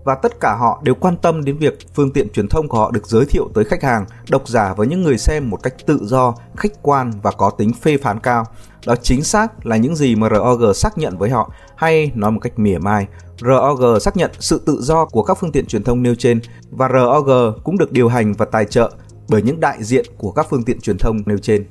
Và 0.05 0.15
tất 0.15 0.41
cả 0.41 0.57
họ 0.61 0.81
đều 0.85 0.95
quan 0.95 1.17
tâm 1.17 1.45
đến 1.45 1.59
việc 1.59 1.79
phương 1.95 2.13
tiện 2.13 2.29
truyền 2.29 2.49
thông 2.49 2.69
của 2.69 2.79
họ 2.79 2.91
được 2.91 3.07
giới 3.07 3.27
thiệu 3.27 3.49
tới 3.55 3.65
khách 3.65 3.83
hàng, 3.83 4.07
độc 4.29 4.49
giả 4.49 4.75
và 4.77 4.85
những 4.85 5.03
người 5.03 5.19
xem 5.19 5.51
một 5.51 5.63
cách 5.63 5.75
tự 5.87 5.99
do, 6.03 6.35
khách 6.57 6.83
quan 6.83 7.13
và 7.23 7.31
có 7.31 7.51
tính 7.51 7.73
phê 7.73 7.97
phán 8.03 8.21
cao. 8.21 8.45
Đó 8.87 8.97
chính 9.03 9.25
xác 9.25 9.67
là 9.67 9.77
những 9.77 9.97
gì 9.97 10.17
mà 10.17 10.29
ROG 10.29 10.75
xác 10.75 10.99
nhận 10.99 11.19
với 11.19 11.31
họ, 11.31 11.51
hay 11.77 12.13
nói 12.15 12.31
một 12.31 12.41
cách 12.41 12.59
mỉa 12.59 12.79
mai, 12.79 13.07
ROG 13.41 14.01
xác 14.01 14.17
nhận 14.17 14.31
sự 14.39 14.63
tự 14.67 14.79
do 14.81 15.05
của 15.05 15.23
các 15.23 15.39
phương 15.41 15.53
tiện 15.53 15.67
truyền 15.67 15.85
thông 15.85 16.03
nêu 16.03 16.15
trên 16.15 16.41
và 16.71 16.89
ROG 16.89 17.31
cũng 17.65 17.79
được 17.79 17.93
điều 17.93 18.09
hành 18.09 18.33
và 18.33 18.45
tài 18.45 18.65
trợ 18.65 18.91
bởi 19.29 19.43
những 19.43 19.61
đại 19.61 19.85
diện 19.85 20.05
của 20.19 20.31
các 20.31 20.47
phương 20.51 20.65
tiện 20.65 20.81
truyền 20.81 20.99
thông 20.99 21.23
nêu 21.27 21.39
trên. 21.39 21.67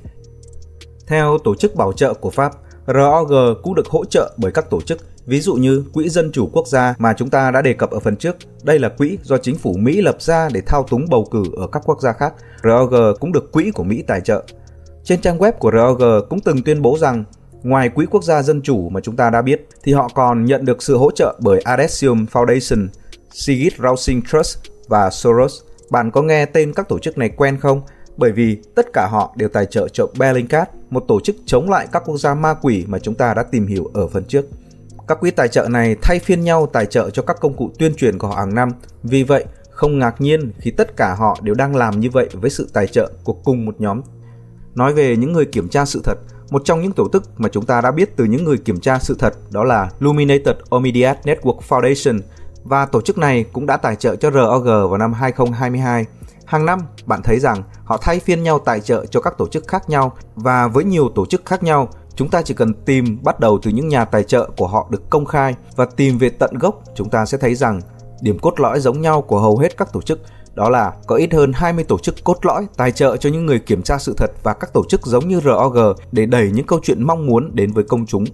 Theo 1.06 1.38
tổ 1.44 1.54
chức 1.54 1.74
bảo 1.74 1.92
trợ 1.92 2.14
của 2.14 2.30
Pháp, 2.30 2.52
ROG 2.86 3.62
cũng 3.62 3.74
được 3.74 3.86
hỗ 3.86 4.04
trợ 4.04 4.34
bởi 4.36 4.52
các 4.52 4.70
tổ 4.70 4.80
chức 4.80 4.98
ví 5.26 5.40
dụ 5.40 5.54
như 5.54 5.84
Quỹ 5.92 6.08
Dân 6.08 6.32
chủ 6.32 6.48
Quốc 6.52 6.66
gia 6.66 6.94
mà 6.98 7.14
chúng 7.16 7.30
ta 7.30 7.50
đã 7.50 7.62
đề 7.62 7.72
cập 7.72 7.90
ở 7.90 8.00
phần 8.00 8.16
trước. 8.16 8.36
Đây 8.62 8.78
là 8.78 8.88
quỹ 8.88 9.18
do 9.22 9.38
chính 9.38 9.56
phủ 9.56 9.74
Mỹ 9.78 10.00
lập 10.00 10.22
ra 10.22 10.48
để 10.52 10.60
thao 10.66 10.82
túng 10.82 11.06
bầu 11.10 11.28
cử 11.30 11.42
ở 11.56 11.66
các 11.66 11.82
quốc 11.86 12.00
gia 12.00 12.12
khác. 12.12 12.34
ROG 12.62 12.94
cũng 13.20 13.32
được 13.32 13.52
quỹ 13.52 13.70
của 13.70 13.84
Mỹ 13.84 14.02
tài 14.06 14.20
trợ. 14.20 14.44
Trên 15.04 15.20
trang 15.20 15.38
web 15.38 15.52
của 15.52 15.70
ROG 15.70 16.28
cũng 16.30 16.40
từng 16.40 16.62
tuyên 16.62 16.82
bố 16.82 16.98
rằng 16.98 17.24
ngoài 17.62 17.88
Quỹ 17.88 18.06
Quốc 18.10 18.24
gia 18.24 18.42
Dân 18.42 18.62
chủ 18.62 18.88
mà 18.88 19.00
chúng 19.00 19.16
ta 19.16 19.30
đã 19.30 19.42
biết 19.42 19.68
thì 19.82 19.92
họ 19.92 20.08
còn 20.14 20.44
nhận 20.44 20.64
được 20.64 20.82
sự 20.82 20.96
hỗ 20.96 21.10
trợ 21.10 21.38
bởi 21.40 21.60
Adesium 21.60 22.26
Foundation, 22.32 22.88
Sigrid 23.32 23.72
Rousing 23.82 24.22
Trust 24.32 24.58
và 24.88 25.10
Soros. 25.10 25.60
Bạn 25.90 26.10
có 26.10 26.22
nghe 26.22 26.46
tên 26.46 26.72
các 26.72 26.88
tổ 26.88 26.98
chức 26.98 27.18
này 27.18 27.28
quen 27.28 27.60
không? 27.60 27.82
Bởi 28.16 28.32
vì 28.32 28.58
tất 28.74 28.86
cả 28.92 29.08
họ 29.10 29.34
đều 29.36 29.48
tài 29.48 29.66
trợ 29.66 29.88
cho 29.88 30.06
Bellingcat, 30.18 30.70
một 30.90 31.04
tổ 31.08 31.20
chức 31.20 31.36
chống 31.46 31.70
lại 31.70 31.86
các 31.92 32.02
quốc 32.06 32.16
gia 32.16 32.34
ma 32.34 32.54
quỷ 32.54 32.84
mà 32.88 32.98
chúng 32.98 33.14
ta 33.14 33.34
đã 33.34 33.42
tìm 33.42 33.66
hiểu 33.66 33.90
ở 33.94 34.08
phần 34.08 34.24
trước. 34.24 34.44
Các 35.08 35.20
quỹ 35.20 35.30
tài 35.30 35.48
trợ 35.48 35.68
này 35.68 35.96
thay 36.02 36.18
phiên 36.18 36.40
nhau 36.40 36.66
tài 36.66 36.86
trợ 36.86 37.10
cho 37.10 37.22
các 37.22 37.36
công 37.40 37.56
cụ 37.56 37.70
tuyên 37.78 37.94
truyền 37.94 38.18
của 38.18 38.28
họ 38.28 38.34
hàng 38.36 38.54
năm. 38.54 38.68
Vì 39.02 39.22
vậy, 39.22 39.44
không 39.70 39.98
ngạc 39.98 40.20
nhiên 40.20 40.52
khi 40.58 40.70
tất 40.70 40.96
cả 40.96 41.14
họ 41.14 41.38
đều 41.42 41.54
đang 41.54 41.76
làm 41.76 42.00
như 42.00 42.10
vậy 42.10 42.28
với 42.32 42.50
sự 42.50 42.68
tài 42.72 42.86
trợ 42.86 43.10
của 43.24 43.32
cùng 43.32 43.64
một 43.64 43.80
nhóm. 43.80 44.00
Nói 44.74 44.92
về 44.92 45.16
những 45.16 45.32
người 45.32 45.44
kiểm 45.44 45.68
tra 45.68 45.84
sự 45.84 46.00
thật, 46.04 46.18
một 46.50 46.62
trong 46.64 46.82
những 46.82 46.92
tổ 46.92 47.08
chức 47.12 47.40
mà 47.40 47.48
chúng 47.48 47.66
ta 47.66 47.80
đã 47.80 47.90
biết 47.90 48.16
từ 48.16 48.24
những 48.24 48.44
người 48.44 48.58
kiểm 48.58 48.80
tra 48.80 48.98
sự 48.98 49.16
thật 49.18 49.34
đó 49.50 49.64
là 49.64 49.90
Luminated 49.98 50.56
Immediate 50.70 51.20
Network 51.24 51.58
Foundation– 51.68 52.20
và 52.64 52.86
tổ 52.86 53.00
chức 53.00 53.18
này 53.18 53.44
cũng 53.52 53.66
đã 53.66 53.76
tài 53.76 53.96
trợ 53.96 54.16
cho 54.16 54.30
ROG 54.30 54.64
vào 54.64 54.98
năm 54.98 55.12
2022. 55.12 56.04
Hàng 56.46 56.66
năm, 56.66 56.80
bạn 57.06 57.20
thấy 57.24 57.38
rằng 57.38 57.62
họ 57.84 57.96
thay 57.96 58.20
phiên 58.20 58.42
nhau 58.42 58.58
tài 58.58 58.80
trợ 58.80 59.06
cho 59.06 59.20
các 59.20 59.38
tổ 59.38 59.48
chức 59.48 59.68
khác 59.68 59.88
nhau 59.88 60.12
và 60.34 60.68
với 60.68 60.84
nhiều 60.84 61.08
tổ 61.14 61.26
chức 61.26 61.46
khác 61.46 61.62
nhau, 61.62 61.88
chúng 62.14 62.30
ta 62.30 62.42
chỉ 62.42 62.54
cần 62.54 62.74
tìm 62.74 63.18
bắt 63.22 63.40
đầu 63.40 63.58
từ 63.62 63.70
những 63.70 63.88
nhà 63.88 64.04
tài 64.04 64.24
trợ 64.24 64.50
của 64.56 64.66
họ 64.66 64.88
được 64.90 65.10
công 65.10 65.24
khai 65.24 65.54
và 65.76 65.84
tìm 65.84 66.18
về 66.18 66.28
tận 66.28 66.58
gốc, 66.58 66.82
chúng 66.94 67.10
ta 67.10 67.26
sẽ 67.26 67.38
thấy 67.38 67.54
rằng 67.54 67.80
điểm 68.20 68.38
cốt 68.38 68.60
lõi 68.60 68.80
giống 68.80 69.00
nhau 69.00 69.22
của 69.22 69.40
hầu 69.40 69.58
hết 69.58 69.76
các 69.76 69.92
tổ 69.92 70.02
chức 70.02 70.20
đó 70.54 70.70
là 70.70 70.92
có 71.06 71.16
ít 71.16 71.32
hơn 71.32 71.52
20 71.54 71.84
tổ 71.84 71.98
chức 71.98 72.14
cốt 72.24 72.46
lõi 72.46 72.66
tài 72.76 72.92
trợ 72.92 73.16
cho 73.16 73.30
những 73.30 73.46
người 73.46 73.58
kiểm 73.58 73.82
tra 73.82 73.98
sự 73.98 74.14
thật 74.16 74.30
và 74.42 74.52
các 74.52 74.72
tổ 74.72 74.84
chức 74.88 75.06
giống 75.06 75.28
như 75.28 75.40
ROG 75.40 75.76
để 76.12 76.26
đẩy 76.26 76.50
những 76.50 76.66
câu 76.66 76.80
chuyện 76.82 77.02
mong 77.02 77.26
muốn 77.26 77.50
đến 77.54 77.72
với 77.72 77.84
công 77.84 78.06
chúng. 78.06 78.24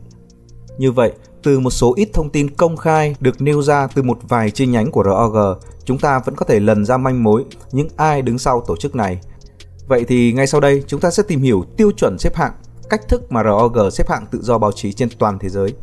Như 0.78 0.92
vậy, 0.92 1.12
từ 1.42 1.60
một 1.60 1.70
số 1.70 1.94
ít 1.96 2.08
thông 2.12 2.30
tin 2.30 2.50
công 2.50 2.76
khai 2.76 3.16
được 3.20 3.42
nêu 3.42 3.62
ra 3.62 3.86
từ 3.94 4.02
một 4.02 4.18
vài 4.28 4.50
chi 4.50 4.66
nhánh 4.66 4.90
của 4.90 5.04
ROG, 5.04 5.36
chúng 5.84 5.98
ta 5.98 6.18
vẫn 6.18 6.36
có 6.36 6.44
thể 6.44 6.60
lần 6.60 6.84
ra 6.84 6.96
manh 6.96 7.22
mối 7.24 7.44
những 7.72 7.88
ai 7.96 8.22
đứng 8.22 8.38
sau 8.38 8.64
tổ 8.66 8.76
chức 8.76 8.94
này. 8.94 9.20
Vậy 9.86 10.04
thì 10.08 10.32
ngay 10.32 10.46
sau 10.46 10.60
đây 10.60 10.84
chúng 10.86 11.00
ta 11.00 11.10
sẽ 11.10 11.22
tìm 11.22 11.42
hiểu 11.42 11.64
tiêu 11.76 11.90
chuẩn 11.96 12.18
xếp 12.18 12.36
hạng, 12.36 12.52
cách 12.90 13.08
thức 13.08 13.32
mà 13.32 13.42
ROG 13.44 13.90
xếp 13.90 14.08
hạng 14.08 14.26
tự 14.30 14.42
do 14.42 14.58
báo 14.58 14.72
chí 14.72 14.92
trên 14.92 15.08
toàn 15.18 15.38
thế 15.38 15.48
giới. 15.48 15.74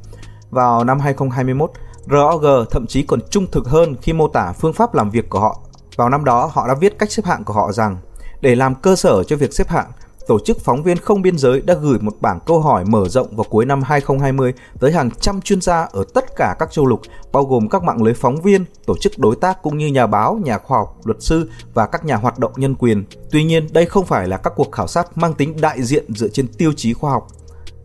Vào 0.49 0.83
năm 0.83 0.99
2021, 0.99 1.71
ROG 2.09 2.65
thậm 2.71 2.87
chí 2.87 3.03
còn 3.03 3.19
trung 3.29 3.47
thực 3.51 3.67
hơn 3.67 3.95
khi 4.01 4.13
mô 4.13 4.27
tả 4.27 4.53
phương 4.53 4.73
pháp 4.73 4.93
làm 4.93 5.09
việc 5.09 5.29
của 5.29 5.39
họ. 5.39 5.61
Vào 5.97 6.09
năm 6.09 6.23
đó, 6.23 6.49
họ 6.53 6.67
đã 6.67 6.73
viết 6.73 6.99
cách 6.99 7.11
xếp 7.11 7.25
hạng 7.25 7.43
của 7.43 7.53
họ 7.53 7.71
rằng 7.71 7.97
để 8.41 8.55
làm 8.55 8.75
cơ 8.75 8.95
sở 8.95 9.23
cho 9.23 9.35
việc 9.35 9.53
xếp 9.53 9.67
hạng, 9.67 9.91
Tổ 10.27 10.39
chức 10.39 10.59
Phóng 10.59 10.83
viên 10.83 10.97
Không 10.97 11.21
Biên 11.21 11.37
Giới 11.37 11.61
đã 11.61 11.73
gửi 11.73 11.99
một 11.99 12.13
bảng 12.21 12.39
câu 12.45 12.59
hỏi 12.59 12.85
mở 12.85 13.09
rộng 13.09 13.35
vào 13.35 13.45
cuối 13.49 13.65
năm 13.65 13.81
2020 13.83 14.53
tới 14.79 14.91
hàng 14.91 15.09
trăm 15.11 15.41
chuyên 15.41 15.61
gia 15.61 15.81
ở 15.81 16.03
tất 16.13 16.25
cả 16.35 16.55
các 16.59 16.71
châu 16.71 16.85
lục, 16.85 17.01
bao 17.31 17.43
gồm 17.43 17.69
các 17.69 17.83
mạng 17.83 18.03
lưới 18.03 18.13
phóng 18.13 18.41
viên, 18.41 18.65
tổ 18.85 18.97
chức 18.97 19.19
đối 19.19 19.35
tác 19.35 19.61
cũng 19.61 19.77
như 19.77 19.87
nhà 19.87 20.07
báo, 20.07 20.39
nhà 20.43 20.57
khoa 20.57 20.77
học, 20.77 20.97
luật 21.03 21.21
sư 21.21 21.49
và 21.73 21.85
các 21.85 22.05
nhà 22.05 22.15
hoạt 22.15 22.39
động 22.39 22.51
nhân 22.55 22.75
quyền. 22.75 23.05
Tuy 23.31 23.43
nhiên, 23.43 23.67
đây 23.71 23.85
không 23.85 24.05
phải 24.05 24.27
là 24.27 24.37
các 24.37 24.53
cuộc 24.55 24.71
khảo 24.71 24.87
sát 24.87 25.17
mang 25.17 25.33
tính 25.33 25.61
đại 25.61 25.83
diện 25.83 26.05
dựa 26.15 26.27
trên 26.27 26.47
tiêu 26.47 26.73
chí 26.75 26.93
khoa 26.93 27.11
học. 27.11 27.27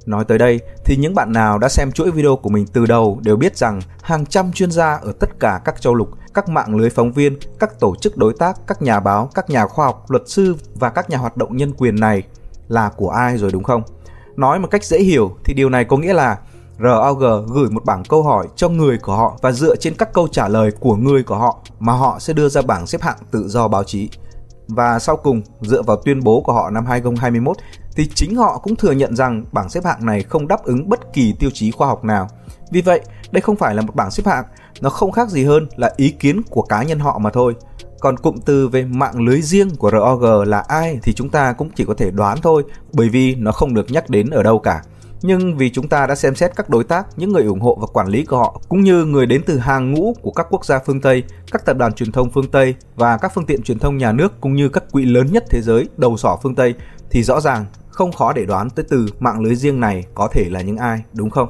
Nói 0.06 0.24
tới 0.24 0.38
đây 0.38 0.60
thì 0.84 0.96
những 0.96 1.14
bạn 1.14 1.32
nào 1.32 1.58
đã 1.58 1.68
xem 1.68 1.92
chuỗi 1.92 2.10
video 2.10 2.36
của 2.36 2.50
mình 2.50 2.66
từ 2.72 2.86
đầu 2.86 3.18
đều 3.22 3.36
biết 3.36 3.56
rằng 3.56 3.80
hàng 4.02 4.26
trăm 4.26 4.52
chuyên 4.52 4.70
gia 4.70 4.94
ở 4.96 5.12
tất 5.20 5.30
cả 5.40 5.60
các 5.64 5.80
châu 5.80 5.94
lục 5.94 6.08
các 6.34 6.48
mạng 6.48 6.76
lưới 6.76 6.90
phóng 6.90 7.12
viên, 7.12 7.38
các 7.58 7.80
tổ 7.80 7.94
chức 8.00 8.16
đối 8.16 8.34
tác, 8.38 8.56
các 8.66 8.82
nhà 8.82 9.00
báo, 9.00 9.30
các 9.34 9.50
nhà 9.50 9.66
khoa 9.66 9.86
học, 9.86 10.10
luật 10.10 10.22
sư 10.26 10.56
và 10.74 10.90
các 10.90 11.10
nhà 11.10 11.18
hoạt 11.18 11.36
động 11.36 11.56
nhân 11.56 11.72
quyền 11.72 12.00
này 12.00 12.22
là 12.68 12.90
của 12.96 13.10
ai 13.10 13.38
rồi 13.38 13.50
đúng 13.52 13.62
không? 13.62 13.82
Nói 14.36 14.58
một 14.58 14.68
cách 14.70 14.84
dễ 14.84 14.98
hiểu 14.98 15.36
thì 15.44 15.54
điều 15.54 15.68
này 15.68 15.84
có 15.84 15.96
nghĩa 15.96 16.12
là 16.12 16.38
ROG 16.78 17.46
gửi 17.52 17.70
một 17.70 17.84
bảng 17.84 18.04
câu 18.04 18.22
hỏi 18.22 18.48
cho 18.56 18.68
người 18.68 18.98
của 18.98 19.16
họ 19.16 19.38
và 19.42 19.52
dựa 19.52 19.76
trên 19.76 19.94
các 19.94 20.12
câu 20.12 20.28
trả 20.28 20.48
lời 20.48 20.70
của 20.80 20.96
người 20.96 21.22
của 21.22 21.36
họ 21.36 21.58
mà 21.78 21.92
họ 21.92 22.18
sẽ 22.18 22.32
đưa 22.32 22.48
ra 22.48 22.62
bảng 22.62 22.86
xếp 22.86 23.02
hạng 23.02 23.18
tự 23.30 23.48
do 23.48 23.68
báo 23.68 23.84
chí. 23.84 24.08
Và 24.68 24.98
sau 24.98 25.16
cùng, 25.16 25.42
dựa 25.60 25.82
vào 25.82 25.96
tuyên 26.04 26.24
bố 26.24 26.40
của 26.40 26.52
họ 26.52 26.70
năm 26.70 26.86
2021 26.86 27.56
thì 27.96 28.08
chính 28.14 28.36
họ 28.36 28.58
cũng 28.58 28.76
thừa 28.76 28.92
nhận 28.92 29.16
rằng 29.16 29.44
bảng 29.52 29.68
xếp 29.68 29.84
hạng 29.84 30.06
này 30.06 30.22
không 30.22 30.48
đáp 30.48 30.64
ứng 30.64 30.88
bất 30.88 31.12
kỳ 31.12 31.34
tiêu 31.38 31.50
chí 31.54 31.70
khoa 31.70 31.86
học 31.86 32.04
nào. 32.04 32.28
Vì 32.70 32.80
vậy, 32.80 33.00
đây 33.30 33.40
không 33.40 33.56
phải 33.56 33.74
là 33.74 33.82
một 33.82 33.94
bảng 33.94 34.10
xếp 34.10 34.26
hạng 34.26 34.44
nó 34.80 34.90
không 34.90 35.12
khác 35.12 35.28
gì 35.28 35.44
hơn 35.44 35.68
là 35.76 35.92
ý 35.96 36.10
kiến 36.10 36.42
của 36.50 36.62
cá 36.62 36.82
nhân 36.82 36.98
họ 36.98 37.18
mà 37.18 37.30
thôi. 37.30 37.54
Còn 38.00 38.16
cụm 38.16 38.36
từ 38.44 38.68
về 38.68 38.84
mạng 38.84 39.20
lưới 39.20 39.42
riêng 39.42 39.76
của 39.76 39.90
ROG 39.90 40.48
là 40.48 40.64
ai 40.68 40.98
thì 41.02 41.12
chúng 41.12 41.30
ta 41.30 41.52
cũng 41.52 41.70
chỉ 41.74 41.84
có 41.84 41.94
thể 41.94 42.10
đoán 42.10 42.38
thôi 42.42 42.64
bởi 42.92 43.08
vì 43.08 43.34
nó 43.34 43.52
không 43.52 43.74
được 43.74 43.86
nhắc 43.90 44.10
đến 44.10 44.30
ở 44.30 44.42
đâu 44.42 44.58
cả. 44.58 44.82
Nhưng 45.22 45.56
vì 45.56 45.70
chúng 45.70 45.88
ta 45.88 46.06
đã 46.06 46.14
xem 46.14 46.34
xét 46.34 46.56
các 46.56 46.70
đối 46.70 46.84
tác, 46.84 47.06
những 47.16 47.32
người 47.32 47.44
ủng 47.44 47.60
hộ 47.60 47.78
và 47.80 47.86
quản 47.86 48.08
lý 48.08 48.24
của 48.24 48.38
họ 48.38 48.60
cũng 48.68 48.80
như 48.80 49.04
người 49.04 49.26
đến 49.26 49.42
từ 49.46 49.58
hàng 49.58 49.92
ngũ 49.92 50.14
của 50.22 50.30
các 50.30 50.46
quốc 50.50 50.64
gia 50.64 50.78
phương 50.78 51.00
Tây, 51.00 51.24
các 51.52 51.64
tập 51.64 51.76
đoàn 51.76 51.92
truyền 51.92 52.12
thông 52.12 52.30
phương 52.30 52.50
Tây 52.50 52.74
và 52.96 53.16
các 53.16 53.32
phương 53.34 53.46
tiện 53.46 53.62
truyền 53.62 53.78
thông 53.78 53.98
nhà 53.98 54.12
nước 54.12 54.40
cũng 54.40 54.54
như 54.54 54.68
các 54.68 54.84
quỹ 54.92 55.04
lớn 55.04 55.26
nhất 55.32 55.44
thế 55.50 55.60
giới 55.62 55.88
đầu 55.96 56.16
sỏ 56.16 56.38
phương 56.42 56.54
Tây 56.54 56.74
thì 57.10 57.22
rõ 57.22 57.40
ràng 57.40 57.66
không 57.90 58.12
khó 58.12 58.32
để 58.32 58.44
đoán 58.44 58.70
tới 58.70 58.84
từ 58.88 59.06
mạng 59.20 59.40
lưới 59.40 59.54
riêng 59.54 59.80
này 59.80 60.04
có 60.14 60.28
thể 60.32 60.44
là 60.50 60.60
những 60.60 60.76
ai, 60.76 61.02
đúng 61.12 61.30
không? 61.30 61.48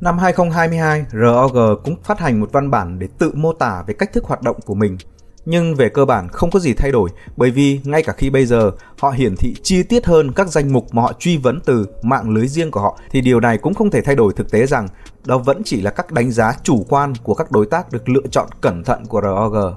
Năm 0.00 0.18
2022, 0.18 1.04
ROG 1.12 1.82
cũng 1.84 1.96
phát 2.02 2.18
hành 2.18 2.40
một 2.40 2.52
văn 2.52 2.70
bản 2.70 2.98
để 2.98 3.08
tự 3.18 3.32
mô 3.34 3.52
tả 3.52 3.84
về 3.86 3.94
cách 3.94 4.12
thức 4.12 4.24
hoạt 4.24 4.42
động 4.42 4.56
của 4.66 4.74
mình. 4.74 4.98
Nhưng 5.44 5.74
về 5.74 5.88
cơ 5.88 6.04
bản 6.04 6.28
không 6.28 6.50
có 6.50 6.60
gì 6.60 6.74
thay 6.74 6.92
đổi 6.92 7.10
bởi 7.36 7.50
vì 7.50 7.80
ngay 7.84 8.02
cả 8.02 8.12
khi 8.12 8.30
bây 8.30 8.46
giờ 8.46 8.70
họ 8.98 9.10
hiển 9.10 9.36
thị 9.36 9.54
chi 9.62 9.82
tiết 9.82 10.06
hơn 10.06 10.32
các 10.32 10.48
danh 10.48 10.72
mục 10.72 10.94
mà 10.94 11.02
họ 11.02 11.12
truy 11.18 11.36
vấn 11.36 11.60
từ 11.60 11.86
mạng 12.02 12.30
lưới 12.30 12.48
riêng 12.48 12.70
của 12.70 12.80
họ 12.80 12.98
thì 13.10 13.20
điều 13.20 13.40
này 13.40 13.58
cũng 13.58 13.74
không 13.74 13.90
thể 13.90 14.00
thay 14.02 14.14
đổi 14.14 14.32
thực 14.32 14.50
tế 14.50 14.66
rằng 14.66 14.88
đó 15.24 15.38
vẫn 15.38 15.62
chỉ 15.64 15.80
là 15.80 15.90
các 15.90 16.12
đánh 16.12 16.30
giá 16.30 16.52
chủ 16.62 16.86
quan 16.88 17.12
của 17.22 17.34
các 17.34 17.50
đối 17.50 17.66
tác 17.66 17.92
được 17.92 18.08
lựa 18.08 18.26
chọn 18.30 18.48
cẩn 18.60 18.84
thận 18.84 19.06
của 19.06 19.20
ROG. 19.20 19.74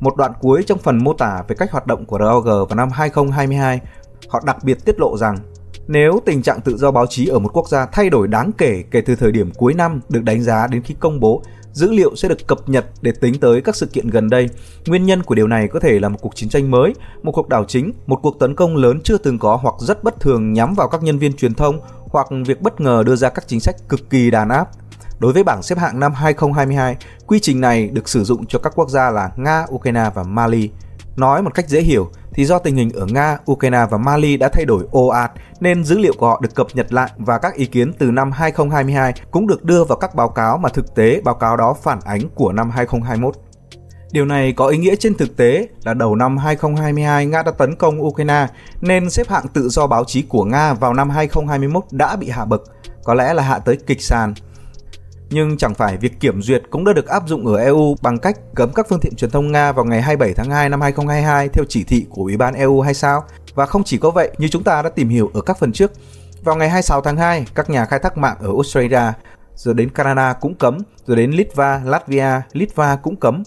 Một 0.00 0.16
đoạn 0.16 0.32
cuối 0.40 0.62
trong 0.66 0.78
phần 0.78 1.04
mô 1.04 1.12
tả 1.12 1.42
về 1.48 1.56
cách 1.58 1.72
hoạt 1.72 1.86
động 1.86 2.04
của 2.06 2.18
ROG 2.18 2.44
vào 2.44 2.76
năm 2.76 2.90
2022, 2.90 3.80
họ 4.28 4.42
đặc 4.46 4.56
biệt 4.64 4.84
tiết 4.84 5.00
lộ 5.00 5.16
rằng 5.16 5.38
nếu 5.88 6.20
tình 6.26 6.42
trạng 6.42 6.60
tự 6.60 6.76
do 6.76 6.90
báo 6.90 7.06
chí 7.06 7.26
ở 7.26 7.38
một 7.38 7.50
quốc 7.52 7.68
gia 7.68 7.86
thay 7.86 8.10
đổi 8.10 8.28
đáng 8.28 8.50
kể 8.58 8.84
kể 8.90 9.00
từ 9.00 9.16
thời 9.16 9.32
điểm 9.32 9.50
cuối 9.50 9.74
năm 9.74 10.00
được 10.08 10.22
đánh 10.24 10.42
giá 10.42 10.66
đến 10.66 10.82
khi 10.82 10.94
công 11.00 11.20
bố, 11.20 11.42
dữ 11.78 11.90
liệu 11.90 12.16
sẽ 12.16 12.28
được 12.28 12.46
cập 12.46 12.68
nhật 12.68 12.86
để 13.02 13.12
tính 13.20 13.34
tới 13.40 13.60
các 13.60 13.76
sự 13.76 13.86
kiện 13.86 14.08
gần 14.08 14.30
đây. 14.30 14.48
Nguyên 14.86 15.06
nhân 15.06 15.22
của 15.22 15.34
điều 15.34 15.46
này 15.46 15.68
có 15.68 15.80
thể 15.80 15.98
là 15.98 16.08
một 16.08 16.18
cuộc 16.20 16.36
chiến 16.36 16.48
tranh 16.48 16.70
mới, 16.70 16.94
một 17.22 17.32
cuộc 17.32 17.48
đảo 17.48 17.64
chính, 17.68 17.92
một 18.06 18.18
cuộc 18.22 18.38
tấn 18.38 18.54
công 18.54 18.76
lớn 18.76 19.00
chưa 19.04 19.18
từng 19.18 19.38
có 19.38 19.56
hoặc 19.56 19.74
rất 19.78 20.04
bất 20.04 20.20
thường 20.20 20.52
nhắm 20.52 20.74
vào 20.74 20.88
các 20.88 21.02
nhân 21.02 21.18
viên 21.18 21.32
truyền 21.32 21.54
thông 21.54 21.80
hoặc 22.10 22.26
việc 22.46 22.62
bất 22.62 22.80
ngờ 22.80 23.02
đưa 23.06 23.16
ra 23.16 23.28
các 23.28 23.48
chính 23.48 23.60
sách 23.60 23.76
cực 23.88 24.10
kỳ 24.10 24.30
đàn 24.30 24.48
áp. 24.48 24.68
Đối 25.18 25.32
với 25.32 25.44
bảng 25.44 25.62
xếp 25.62 25.78
hạng 25.78 26.00
năm 26.00 26.12
2022, 26.14 26.96
quy 27.26 27.40
trình 27.40 27.60
này 27.60 27.88
được 27.88 28.08
sử 28.08 28.24
dụng 28.24 28.46
cho 28.46 28.58
các 28.58 28.72
quốc 28.76 28.90
gia 28.90 29.10
là 29.10 29.30
Nga, 29.36 29.64
Ukraine 29.74 30.10
và 30.14 30.22
Mali. 30.22 30.70
Nói 31.18 31.42
một 31.42 31.54
cách 31.54 31.68
dễ 31.68 31.80
hiểu 31.80 32.10
thì 32.32 32.44
do 32.44 32.58
tình 32.58 32.76
hình 32.76 32.90
ở 32.94 33.06
Nga, 33.06 33.38
Ukraine 33.50 33.86
và 33.90 33.98
Mali 33.98 34.36
đã 34.36 34.48
thay 34.48 34.64
đổi 34.64 34.84
ồ 34.90 35.06
ạt 35.06 35.32
nên 35.60 35.84
dữ 35.84 35.98
liệu 35.98 36.12
của 36.18 36.28
họ 36.28 36.40
được 36.42 36.54
cập 36.54 36.66
nhật 36.74 36.92
lại 36.92 37.10
và 37.16 37.38
các 37.38 37.54
ý 37.54 37.66
kiến 37.66 37.92
từ 37.98 38.10
năm 38.10 38.32
2022 38.32 39.12
cũng 39.30 39.46
được 39.46 39.64
đưa 39.64 39.84
vào 39.84 39.98
các 39.98 40.14
báo 40.14 40.28
cáo 40.28 40.58
mà 40.58 40.68
thực 40.68 40.94
tế 40.94 41.20
báo 41.24 41.34
cáo 41.34 41.56
đó 41.56 41.74
phản 41.82 41.98
ánh 42.04 42.20
của 42.34 42.52
năm 42.52 42.70
2021. 42.70 43.34
Điều 44.12 44.24
này 44.24 44.52
có 44.52 44.66
ý 44.66 44.78
nghĩa 44.78 44.96
trên 44.96 45.14
thực 45.14 45.36
tế 45.36 45.68
là 45.84 45.94
đầu 45.94 46.14
năm 46.14 46.36
2022 46.36 47.26
Nga 47.26 47.42
đã 47.42 47.50
tấn 47.50 47.76
công 47.76 48.02
Ukraine 48.02 48.46
nên 48.80 49.10
xếp 49.10 49.28
hạng 49.28 49.48
tự 49.48 49.68
do 49.68 49.86
báo 49.86 50.04
chí 50.04 50.22
của 50.22 50.44
Nga 50.44 50.74
vào 50.74 50.94
năm 50.94 51.10
2021 51.10 51.84
đã 51.90 52.16
bị 52.16 52.28
hạ 52.28 52.44
bậc, 52.44 52.62
có 53.04 53.14
lẽ 53.14 53.34
là 53.34 53.42
hạ 53.42 53.58
tới 53.58 53.76
kịch 53.86 54.02
sàn 54.02 54.34
nhưng 55.30 55.56
chẳng 55.56 55.74
phải 55.74 55.96
việc 55.96 56.20
kiểm 56.20 56.42
duyệt 56.42 56.62
cũng 56.70 56.84
đã 56.84 56.92
được 56.92 57.06
áp 57.06 57.22
dụng 57.26 57.46
ở 57.46 57.56
EU 57.56 57.96
bằng 58.02 58.18
cách 58.18 58.36
cấm 58.54 58.72
các 58.72 58.86
phương 58.88 59.00
tiện 59.00 59.14
truyền 59.14 59.30
thông 59.30 59.52
Nga 59.52 59.72
vào 59.72 59.84
ngày 59.84 60.02
27 60.02 60.34
tháng 60.34 60.50
2 60.50 60.68
năm 60.68 60.80
2022 60.80 61.48
theo 61.48 61.64
chỉ 61.68 61.84
thị 61.84 62.06
của 62.10 62.22
Ủy 62.22 62.36
ban 62.36 62.54
EU 62.54 62.80
hay 62.80 62.94
sao? 62.94 63.24
Và 63.54 63.66
không 63.66 63.84
chỉ 63.84 63.98
có 63.98 64.10
vậy, 64.10 64.30
như 64.38 64.48
chúng 64.48 64.64
ta 64.64 64.82
đã 64.82 64.88
tìm 64.88 65.08
hiểu 65.08 65.30
ở 65.34 65.40
các 65.40 65.58
phần 65.58 65.72
trước, 65.72 65.92
vào 66.44 66.56
ngày 66.56 66.68
26 66.68 67.00
tháng 67.00 67.16
2, 67.16 67.46
các 67.54 67.70
nhà 67.70 67.84
khai 67.84 67.98
thác 67.98 68.18
mạng 68.18 68.36
ở 68.40 68.48
Australia, 68.48 69.12
rồi 69.54 69.74
đến 69.74 69.90
Canada 69.90 70.32
cũng 70.32 70.54
cấm, 70.54 70.78
rồi 71.06 71.16
đến 71.16 71.30
Litva, 71.30 71.80
Latvia, 71.84 72.40
Litva 72.52 72.96
cũng 72.96 73.16
cấm. 73.16 73.42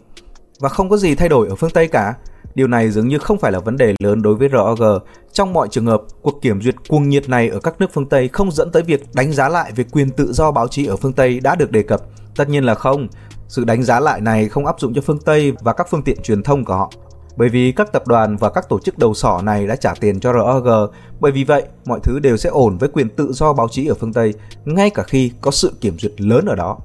Và 0.60 0.70
không 0.70 0.90
có 0.90 0.98
gì 0.98 1.16
thay 1.16 1.30
đổi 1.30 1.48
ở 1.48 1.56
phương 1.56 1.72
Tây 1.72 1.88
cả. 1.88 2.14
Điều 2.56 2.68
này 2.68 2.92
dường 2.92 3.08
như 3.08 3.18
không 3.18 3.40
phải 3.40 3.52
là 3.52 3.60
vấn 3.60 3.78
đề 3.78 3.94
lớn 4.00 4.22
đối 4.22 4.36
với 4.36 4.50
ROG. 4.52 4.84
Trong 5.32 5.54
mọi 5.54 5.68
trường 5.72 5.86
hợp, 5.86 6.02
cuộc 6.22 6.42
kiểm 6.42 6.62
duyệt 6.62 6.76
cuồng 6.88 7.10
nhiệt 7.10 7.30
này 7.30 7.50
ở 7.50 7.60
các 7.60 7.76
nước 7.80 7.90
phương 7.94 8.10
Tây 8.10 8.28
không 8.28 8.52
dẫn 8.52 8.72
tới 8.72 8.84
việc 8.84 9.04
đánh 9.14 9.32
giá 9.32 9.50
lại 9.50 9.72
về 9.76 9.84
quyền 9.92 10.10
tự 10.10 10.34
do 10.34 10.52
báo 10.52 10.68
chí 10.68 10.86
ở 10.86 10.96
phương 10.96 11.14
Tây 11.14 11.40
đã 11.40 11.56
được 11.56 11.72
đề 11.72 11.84
cập. 11.84 12.02
Tất 12.36 12.50
nhiên 12.50 12.64
là 12.64 12.76
không. 12.76 13.08
Sự 13.48 13.64
đánh 13.64 13.84
giá 13.84 14.00
lại 14.00 14.22
này 14.22 14.50
không 14.50 14.66
áp 14.66 14.80
dụng 14.80 14.94
cho 14.94 15.02
phương 15.02 15.20
Tây 15.20 15.54
và 15.62 15.74
các 15.74 15.88
phương 15.90 16.04
tiện 16.04 16.22
truyền 16.22 16.44
thông 16.44 16.66
của 16.66 16.74
họ. 16.74 16.92
Bởi 17.38 17.50
vì 17.50 17.72
các 17.72 17.92
tập 17.92 18.08
đoàn 18.08 18.38
và 18.38 18.50
các 18.50 18.70
tổ 18.70 18.80
chức 18.80 18.98
đầu 18.98 19.14
sỏ 19.14 19.42
này 19.42 19.68
đã 19.68 19.76
trả 19.76 19.94
tiền 19.94 20.20
cho 20.20 20.34
ROG, 20.34 20.94
bởi 21.20 21.32
vì 21.32 21.44
vậy 21.44 21.64
mọi 21.86 22.00
thứ 22.04 22.20
đều 22.20 22.38
sẽ 22.38 22.50
ổn 22.50 22.78
với 22.78 22.90
quyền 22.90 23.10
tự 23.10 23.32
do 23.34 23.54
báo 23.54 23.68
chí 23.68 23.88
ở 23.88 23.96
phương 23.96 24.14
Tây, 24.14 24.34
ngay 24.66 24.90
cả 24.90 25.04
khi 25.04 25.32
có 25.42 25.52
sự 25.52 25.72
kiểm 25.82 26.00
duyệt 26.00 26.22
lớn 26.22 26.46
ở 26.46 26.56
đó. 26.56 26.78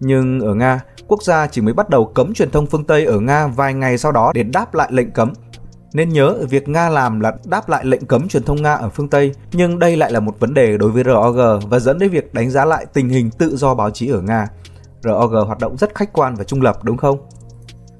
Nhưng 0.00 0.40
ở 0.40 0.54
Nga, 0.54 0.80
quốc 1.12 1.22
gia 1.22 1.46
chỉ 1.46 1.60
mới 1.60 1.74
bắt 1.74 1.90
đầu 1.90 2.04
cấm 2.04 2.34
truyền 2.34 2.50
thông 2.50 2.66
phương 2.66 2.84
Tây 2.84 3.04
ở 3.04 3.20
Nga 3.20 3.46
vài 3.46 3.74
ngày 3.74 3.98
sau 3.98 4.12
đó 4.12 4.32
để 4.34 4.42
đáp 4.42 4.74
lại 4.74 4.88
lệnh 4.92 5.10
cấm. 5.10 5.32
Nên 5.92 6.08
nhớ 6.08 6.36
việc 6.50 6.68
Nga 6.68 6.88
làm 6.88 7.20
là 7.20 7.32
đáp 7.44 7.68
lại 7.68 7.84
lệnh 7.84 8.06
cấm 8.06 8.28
truyền 8.28 8.42
thông 8.42 8.62
Nga 8.62 8.74
ở 8.74 8.88
phương 8.88 9.08
Tây, 9.08 9.32
nhưng 9.52 9.78
đây 9.78 9.96
lại 9.96 10.12
là 10.12 10.20
một 10.20 10.40
vấn 10.40 10.54
đề 10.54 10.76
đối 10.78 10.90
với 10.90 11.04
ROG 11.04 11.68
và 11.68 11.78
dẫn 11.78 11.98
đến 11.98 12.10
việc 12.10 12.34
đánh 12.34 12.50
giá 12.50 12.64
lại 12.64 12.86
tình 12.92 13.08
hình 13.08 13.30
tự 13.30 13.56
do 13.56 13.74
báo 13.74 13.90
chí 13.90 14.08
ở 14.08 14.20
Nga. 14.20 14.46
ROG 15.02 15.46
hoạt 15.46 15.58
động 15.58 15.76
rất 15.76 15.94
khách 15.94 16.12
quan 16.12 16.34
và 16.34 16.44
trung 16.44 16.62
lập 16.62 16.84
đúng 16.84 16.96
không? 16.96 17.18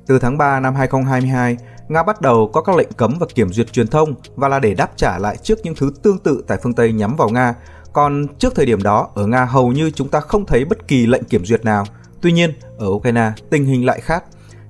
Từ 0.07 0.19
tháng 0.19 0.39
3 0.39 0.61
năm 0.61 0.75
2022, 0.75 1.57
Nga 1.89 2.03
bắt 2.03 2.21
đầu 2.21 2.51
có 2.53 2.63
các 2.63 2.77
lệnh 2.77 2.93
cấm 2.97 3.17
và 3.21 3.27
kiểm 3.35 3.53
duyệt 3.53 3.73
truyền 3.73 3.89
thông 3.89 4.15
và 4.35 4.49
là 4.49 4.59
để 4.59 4.75
đáp 4.75 4.91
trả 4.97 5.19
lại 5.19 5.37
trước 5.37 5.59
những 5.63 5.75
thứ 5.75 5.93
tương 6.03 6.19
tự 6.19 6.45
tại 6.47 6.59
phương 6.63 6.75
Tây 6.75 6.93
nhắm 6.93 7.17
vào 7.17 7.29
Nga. 7.29 7.55
Còn 7.93 8.27
trước 8.39 8.55
thời 8.55 8.67
điểm 8.67 8.83
đó, 8.83 9.09
ở 9.15 9.27
Nga 9.27 9.45
hầu 9.45 9.73
như 9.73 9.91
chúng 9.91 10.09
ta 10.09 10.21
không 10.21 10.47
thấy 10.47 10.65
bất 10.65 10.89
kỳ 10.89 11.07
lệnh 11.07 11.25
kiểm 11.25 11.45
duyệt 11.45 11.65
nào. 11.65 11.85
Tuy 12.23 12.33
nhiên, 12.33 12.53
ở 12.79 12.87
Ukraine, 12.89 13.33
tình 13.51 13.65
hình 13.65 13.87
lại 13.87 14.01
khác. 14.01 14.25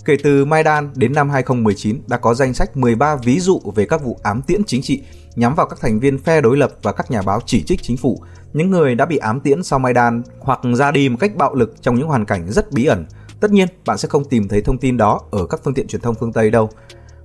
Kể 0.05 0.17
từ 0.23 0.45
Maidan 0.45 0.91
đến 0.95 1.13
năm 1.13 1.31
2019 1.31 2.01
đã 2.07 2.17
có 2.17 2.35
danh 2.35 2.55
sách 2.55 2.77
13 2.77 3.17
ví 3.17 3.41
dụ 3.41 3.61
về 3.75 3.87
các 3.87 4.03
vụ 4.03 4.19
ám 4.23 4.43
tiễn 4.43 4.65
chính 4.65 4.83
trị 4.83 5.03
nhắm 5.37 5.55
vào 5.55 5.67
các 5.67 5.79
thành 5.81 6.01
viên 6.01 6.19
phe 6.19 6.41
đối 6.41 6.57
lập 6.57 6.73
và 6.83 6.93
các 6.93 7.11
nhà 7.11 7.23
báo 7.23 7.41
chỉ 7.47 7.63
trích 7.63 7.83
chính 7.83 7.97
phủ, 7.97 8.23
những 8.53 8.71
người 8.71 8.95
đã 8.95 9.07
bị 9.07 9.17
ám 9.17 9.41
tiễn 9.41 9.63
sau 9.63 9.79
Maidan 9.79 10.23
hoặc 10.41 10.61
ra 10.75 10.91
đi 10.91 11.09
một 11.09 11.17
cách 11.21 11.37
bạo 11.37 11.55
lực 11.55 11.83
trong 11.83 11.95
những 11.95 12.09
hoàn 12.09 12.25
cảnh 12.25 12.53
rất 12.53 12.73
bí 12.73 12.85
ẩn. 12.85 13.07
Tất 13.41 13.51
nhiên, 13.51 13.69
bạn 13.87 13.99
sẽ 13.99 14.09
không 14.09 14.25
tìm 14.25 14.49
thấy 14.49 14.61
thông 14.61 14.79
tin 14.79 14.97
đó 14.97 15.21
ở 15.31 15.47
các 15.47 15.61
phương 15.65 15.75
tiện 15.75 15.87
truyền 15.87 16.03
thông 16.03 16.15
phương 16.15 16.33
Tây 16.33 16.51
đâu. 16.51 16.71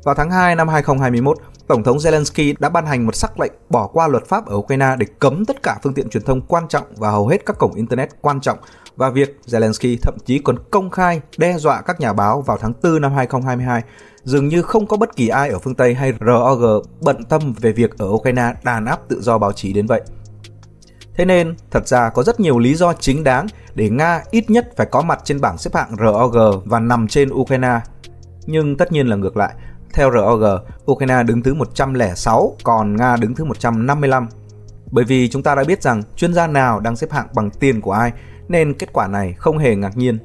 Vào 0.08 0.16
tháng 0.16 0.32
2 0.32 0.56
năm 0.56 0.68
2021, 0.68 1.38
Tổng 1.68 1.84
thống 1.84 1.98
Zelensky 1.98 2.54
đã 2.60 2.70
ban 2.70 2.86
hành 2.86 3.06
một 3.06 3.16
sắc 3.16 3.40
lệnh 3.40 3.52
bỏ 3.70 3.88
qua 3.88 4.08
luật 4.08 4.26
pháp 4.28 4.46
ở 4.46 4.56
Ukraine 4.56 4.96
để 5.00 5.06
cấm 5.20 5.46
tất 5.46 5.64
cả 5.64 5.78
phương 5.84 5.94
tiện 5.94 6.10
truyền 6.10 6.24
thông 6.24 6.42
quan 6.42 6.68
trọng 6.68 6.84
và 6.98 7.12
hầu 7.12 7.28
hết 7.28 7.46
các 7.46 7.58
cổng 7.60 7.74
Internet 7.74 8.10
quan 8.22 8.42
trọng 8.42 8.58
và 8.96 9.10
việc 9.10 9.40
Zelensky 9.48 9.98
thậm 10.02 10.14
chí 10.26 10.40
còn 10.40 10.58
công 10.72 10.90
khai 10.90 11.22
đe 11.38 11.58
dọa 11.58 11.82
các 11.82 12.00
nhà 12.00 12.14
báo 12.14 12.42
vào 12.42 12.58
tháng 12.58 12.74
4 12.84 13.02
năm 13.02 13.14
2022 13.14 13.84
dường 14.24 14.48
như 14.48 14.62
không 14.62 14.88
có 14.88 14.98
bất 14.98 15.16
kỳ 15.16 15.28
ai 15.28 15.50
ở 15.50 15.60
phương 15.60 15.76
Tây 15.76 15.94
hay 15.94 16.14
ROG 16.20 16.82
bận 17.02 17.24
tâm 17.24 17.54
về 17.62 17.72
việc 17.72 17.98
ở 17.98 18.08
Ukraine 18.08 18.54
đàn 18.64 18.86
áp 18.86 19.00
tự 19.08 19.22
do 19.22 19.38
báo 19.38 19.52
chí 19.52 19.74
đến 19.74 19.88
vậy. 19.88 20.02
Thế 21.16 21.26
nên, 21.26 21.56
thật 21.72 21.88
ra 21.88 22.10
có 22.10 22.24
rất 22.24 22.40
nhiều 22.40 22.60
lý 22.60 22.76
do 22.76 22.94
chính 22.94 23.24
đáng 23.24 23.48
để 23.76 23.90
Nga 23.90 24.24
ít 24.32 24.50
nhất 24.50 24.74
phải 24.78 24.86
có 24.86 25.02
mặt 25.02 25.20
trên 25.24 25.42
bảng 25.42 25.58
xếp 25.58 25.72
hạng 25.76 25.96
ROG 26.00 26.62
và 26.66 26.80
nằm 26.80 27.08
trên 27.08 27.30
Ukraine. 27.34 27.80
Nhưng 28.46 28.78
tất 28.78 28.92
nhiên 28.92 29.08
là 29.08 29.16
ngược 29.16 29.38
lại, 29.38 29.54
theo 29.94 30.12
ROG, 30.12 30.44
Ukraine 30.92 31.24
đứng 31.24 31.44
thứ 31.44 31.54
106, 31.54 32.56
còn 32.64 32.96
Nga 32.96 33.16
đứng 33.16 33.36
thứ 33.36 33.46
155. 33.46 34.28
Bởi 34.92 35.06
vì 35.06 35.30
chúng 35.30 35.44
ta 35.44 35.56
đã 35.56 35.64
biết 35.64 35.84
rằng 35.84 36.04
chuyên 36.16 36.34
gia 36.34 36.48
nào 36.48 36.80
đang 36.80 36.96
xếp 36.96 37.12
hạng 37.12 37.28
bằng 37.36 37.50
tiền 37.50 37.82
của 37.82 37.92
ai, 37.92 38.12
nên 38.48 38.74
kết 38.74 38.94
quả 38.94 39.08
này 39.08 39.34
không 39.34 39.58
hề 39.58 39.76
ngạc 39.76 39.98
nhiên. 39.98 40.20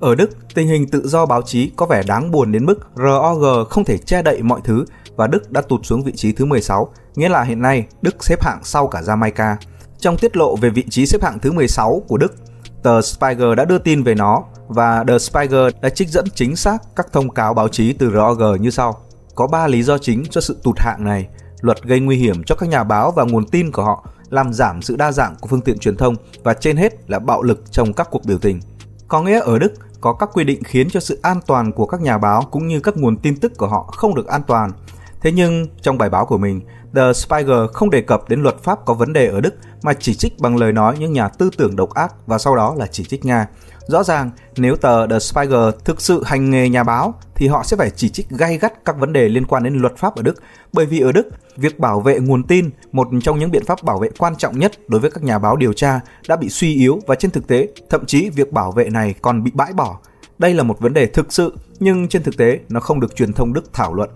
Ở 0.00 0.14
Đức, 0.14 0.30
tình 0.54 0.68
hình 0.68 0.88
tự 0.88 1.08
do 1.08 1.26
báo 1.26 1.42
chí 1.42 1.72
có 1.76 1.86
vẻ 1.86 2.02
đáng 2.06 2.30
buồn 2.30 2.52
đến 2.52 2.66
mức 2.66 2.78
ROG 2.96 3.68
không 3.70 3.84
thể 3.84 3.98
che 3.98 4.22
đậy 4.22 4.42
mọi 4.42 4.60
thứ 4.64 4.84
và 5.16 5.26
Đức 5.26 5.52
đã 5.52 5.60
tụt 5.60 5.80
xuống 5.86 6.02
vị 6.02 6.12
trí 6.16 6.32
thứ 6.32 6.44
16, 6.44 6.88
nghĩa 7.14 7.28
là 7.28 7.42
hiện 7.42 7.62
nay 7.62 7.86
Đức 8.02 8.24
xếp 8.24 8.42
hạng 8.42 8.60
sau 8.62 8.86
cả 8.86 9.00
Jamaica. 9.00 9.56
Trong 9.98 10.16
tiết 10.16 10.36
lộ 10.36 10.56
về 10.56 10.70
vị 10.70 10.84
trí 10.90 11.06
xếp 11.06 11.22
hạng 11.22 11.38
thứ 11.38 11.52
16 11.52 12.02
của 12.08 12.16
Đức, 12.16 12.34
tờ 12.82 13.02
Spiegel 13.02 13.54
đã 13.54 13.64
đưa 13.64 13.78
tin 13.78 14.02
về 14.02 14.14
nó 14.14 14.44
và 14.68 15.04
The 15.08 15.18
Spiegel 15.18 15.68
đã 15.80 15.88
trích 15.88 16.08
dẫn 16.08 16.24
chính 16.34 16.56
xác 16.56 16.78
các 16.96 17.06
thông 17.12 17.30
cáo 17.30 17.54
báo 17.54 17.68
chí 17.68 17.92
từ 17.92 18.10
ROG 18.10 18.62
như 18.62 18.70
sau. 18.70 19.02
Có 19.34 19.46
3 19.46 19.66
lý 19.66 19.82
do 19.82 19.98
chính 19.98 20.24
cho 20.30 20.40
sự 20.40 20.56
tụt 20.62 20.78
hạng 20.78 21.04
này. 21.04 21.28
Luật 21.60 21.82
gây 21.82 22.00
nguy 22.00 22.16
hiểm 22.16 22.44
cho 22.44 22.54
các 22.54 22.68
nhà 22.68 22.84
báo 22.84 23.10
và 23.10 23.24
nguồn 23.24 23.48
tin 23.48 23.72
của 23.72 23.82
họ, 23.82 24.06
làm 24.30 24.52
giảm 24.52 24.82
sự 24.82 24.96
đa 24.96 25.12
dạng 25.12 25.34
của 25.40 25.48
phương 25.48 25.60
tiện 25.60 25.78
truyền 25.78 25.96
thông 25.96 26.14
và 26.44 26.54
trên 26.54 26.76
hết 26.76 27.10
là 27.10 27.18
bạo 27.18 27.42
lực 27.42 27.72
trong 27.72 27.92
các 27.92 28.08
cuộc 28.10 28.24
biểu 28.24 28.38
tình. 28.38 28.60
Có 29.08 29.22
nghĩa 29.22 29.40
ở 29.40 29.58
Đức 29.58 29.72
có 30.00 30.12
các 30.12 30.30
quy 30.32 30.44
định 30.44 30.62
khiến 30.64 30.90
cho 30.90 31.00
sự 31.00 31.18
an 31.22 31.40
toàn 31.46 31.72
của 31.72 31.86
các 31.86 32.00
nhà 32.00 32.18
báo 32.18 32.42
cũng 32.50 32.68
như 32.68 32.80
các 32.80 32.96
nguồn 32.96 33.16
tin 33.16 33.36
tức 33.36 33.52
của 33.56 33.66
họ 33.66 33.82
không 33.82 34.14
được 34.14 34.26
an 34.26 34.42
toàn. 34.46 34.72
Thế 35.20 35.32
nhưng 35.32 35.66
trong 35.82 35.98
bài 35.98 36.10
báo 36.10 36.26
của 36.26 36.38
mình, 36.38 36.60
The 36.94 37.12
Spiegel 37.12 37.66
không 37.72 37.90
đề 37.90 38.00
cập 38.00 38.28
đến 38.28 38.42
luật 38.42 38.62
pháp 38.62 38.78
có 38.84 38.94
vấn 38.94 39.12
đề 39.12 39.28
ở 39.28 39.40
Đức 39.40 39.54
mà 39.82 39.92
chỉ 39.94 40.14
trích 40.14 40.38
bằng 40.38 40.56
lời 40.56 40.72
nói 40.72 40.96
những 40.98 41.12
nhà 41.12 41.28
tư 41.28 41.50
tưởng 41.56 41.76
độc 41.76 41.94
ác 41.94 42.14
và 42.26 42.38
sau 42.38 42.56
đó 42.56 42.74
là 42.78 42.86
chỉ 42.86 43.04
trích 43.04 43.24
Nga. 43.24 43.46
Rõ 43.88 44.02
ràng, 44.02 44.30
nếu 44.56 44.76
tờ 44.76 45.06
The 45.06 45.18
Spiegel 45.18 45.70
thực 45.84 46.00
sự 46.00 46.22
hành 46.24 46.50
nghề 46.50 46.68
nhà 46.68 46.82
báo 46.82 47.14
thì 47.34 47.46
họ 47.46 47.62
sẽ 47.64 47.76
phải 47.76 47.90
chỉ 47.90 48.08
trích 48.08 48.30
gay 48.30 48.58
gắt 48.58 48.84
các 48.84 48.98
vấn 48.98 49.12
đề 49.12 49.28
liên 49.28 49.46
quan 49.46 49.62
đến 49.62 49.74
luật 49.74 49.96
pháp 49.96 50.16
ở 50.16 50.22
Đức, 50.22 50.42
bởi 50.72 50.86
vì 50.86 51.00
ở 51.00 51.12
Đức, 51.12 51.28
việc 51.56 51.78
bảo 51.78 52.00
vệ 52.00 52.20
nguồn 52.20 52.42
tin, 52.42 52.70
một 52.92 53.08
trong 53.22 53.38
những 53.38 53.50
biện 53.50 53.64
pháp 53.64 53.82
bảo 53.82 53.98
vệ 53.98 54.08
quan 54.18 54.36
trọng 54.36 54.58
nhất 54.58 54.72
đối 54.88 55.00
với 55.00 55.10
các 55.10 55.22
nhà 55.22 55.38
báo 55.38 55.56
điều 55.56 55.72
tra, 55.72 56.00
đã 56.28 56.36
bị 56.36 56.48
suy 56.48 56.74
yếu 56.74 57.00
và 57.06 57.14
trên 57.14 57.30
thực 57.30 57.46
tế, 57.46 57.68
thậm 57.90 58.06
chí 58.06 58.30
việc 58.30 58.52
bảo 58.52 58.72
vệ 58.72 58.90
này 58.90 59.14
còn 59.22 59.44
bị 59.44 59.50
bãi 59.54 59.72
bỏ. 59.72 59.98
Đây 60.38 60.54
là 60.54 60.62
một 60.62 60.80
vấn 60.80 60.94
đề 60.94 61.06
thực 61.06 61.32
sự, 61.32 61.56
nhưng 61.80 62.08
trên 62.08 62.22
thực 62.22 62.36
tế 62.36 62.58
nó 62.68 62.80
không 62.80 63.00
được 63.00 63.16
truyền 63.16 63.32
thông 63.32 63.52
Đức 63.52 63.72
thảo 63.72 63.94
luận. 63.94 64.10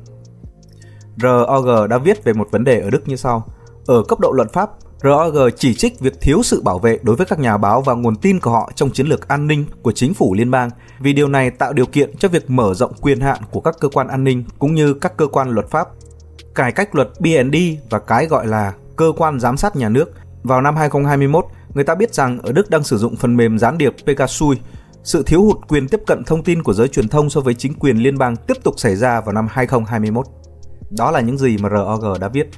ROG 1.22 1.88
đã 1.88 1.98
viết 1.98 2.24
về 2.24 2.32
một 2.32 2.48
vấn 2.50 2.64
đề 2.64 2.80
ở 2.80 2.90
Đức 2.90 3.08
như 3.08 3.16
sau. 3.16 3.44
Ở 3.86 4.02
cấp 4.08 4.20
độ 4.20 4.32
luật 4.32 4.52
pháp, 4.52 4.70
ROG 5.02 5.36
chỉ 5.56 5.74
trích 5.74 6.00
việc 6.00 6.20
thiếu 6.20 6.42
sự 6.42 6.62
bảo 6.62 6.78
vệ 6.78 6.98
đối 7.02 7.16
với 7.16 7.26
các 7.26 7.38
nhà 7.38 7.56
báo 7.56 7.80
và 7.80 7.94
nguồn 7.94 8.16
tin 8.16 8.40
của 8.40 8.50
họ 8.50 8.70
trong 8.74 8.90
chiến 8.90 9.06
lược 9.06 9.28
an 9.28 9.46
ninh 9.46 9.64
của 9.82 9.92
chính 9.92 10.14
phủ 10.14 10.34
liên 10.34 10.50
bang, 10.50 10.70
vì 11.00 11.12
điều 11.12 11.28
này 11.28 11.50
tạo 11.50 11.72
điều 11.72 11.86
kiện 11.86 12.16
cho 12.16 12.28
việc 12.28 12.50
mở 12.50 12.74
rộng 12.74 12.92
quyền 13.00 13.20
hạn 13.20 13.38
của 13.50 13.60
các 13.60 13.76
cơ 13.80 13.88
quan 13.88 14.08
an 14.08 14.24
ninh 14.24 14.44
cũng 14.58 14.74
như 14.74 14.94
các 14.94 15.16
cơ 15.16 15.26
quan 15.26 15.50
luật 15.50 15.70
pháp. 15.70 15.88
Cải 16.54 16.72
cách 16.72 16.94
luật 16.94 17.08
BND 17.20 17.56
và 17.90 17.98
cái 17.98 18.26
gọi 18.26 18.46
là 18.46 18.72
cơ 18.96 19.12
quan 19.16 19.40
giám 19.40 19.56
sát 19.56 19.76
nhà 19.76 19.88
nước 19.88 20.10
vào 20.42 20.60
năm 20.60 20.76
2021, 20.76 21.44
người 21.74 21.84
ta 21.84 21.94
biết 21.94 22.14
rằng 22.14 22.38
ở 22.42 22.52
Đức 22.52 22.70
đang 22.70 22.84
sử 22.84 22.98
dụng 22.98 23.16
phần 23.16 23.36
mềm 23.36 23.58
gián 23.58 23.78
điệp 23.78 23.94
Pegasus. 24.06 24.58
Sự 25.02 25.22
thiếu 25.22 25.42
hụt 25.42 25.56
quyền 25.68 25.88
tiếp 25.88 26.00
cận 26.06 26.24
thông 26.24 26.42
tin 26.42 26.62
của 26.62 26.72
giới 26.72 26.88
truyền 26.88 27.08
thông 27.08 27.30
so 27.30 27.40
với 27.40 27.54
chính 27.54 27.74
quyền 27.74 27.96
liên 27.96 28.18
bang 28.18 28.36
tiếp 28.36 28.56
tục 28.62 28.74
xảy 28.76 28.96
ra 28.96 29.20
vào 29.20 29.32
năm 29.32 29.46
2021. 29.50 30.26
Đó 30.90 31.10
là 31.10 31.20
những 31.20 31.38
gì 31.38 31.56
mà 31.58 31.68
ROG 31.68 32.20
đã 32.20 32.28
viết. 32.28 32.48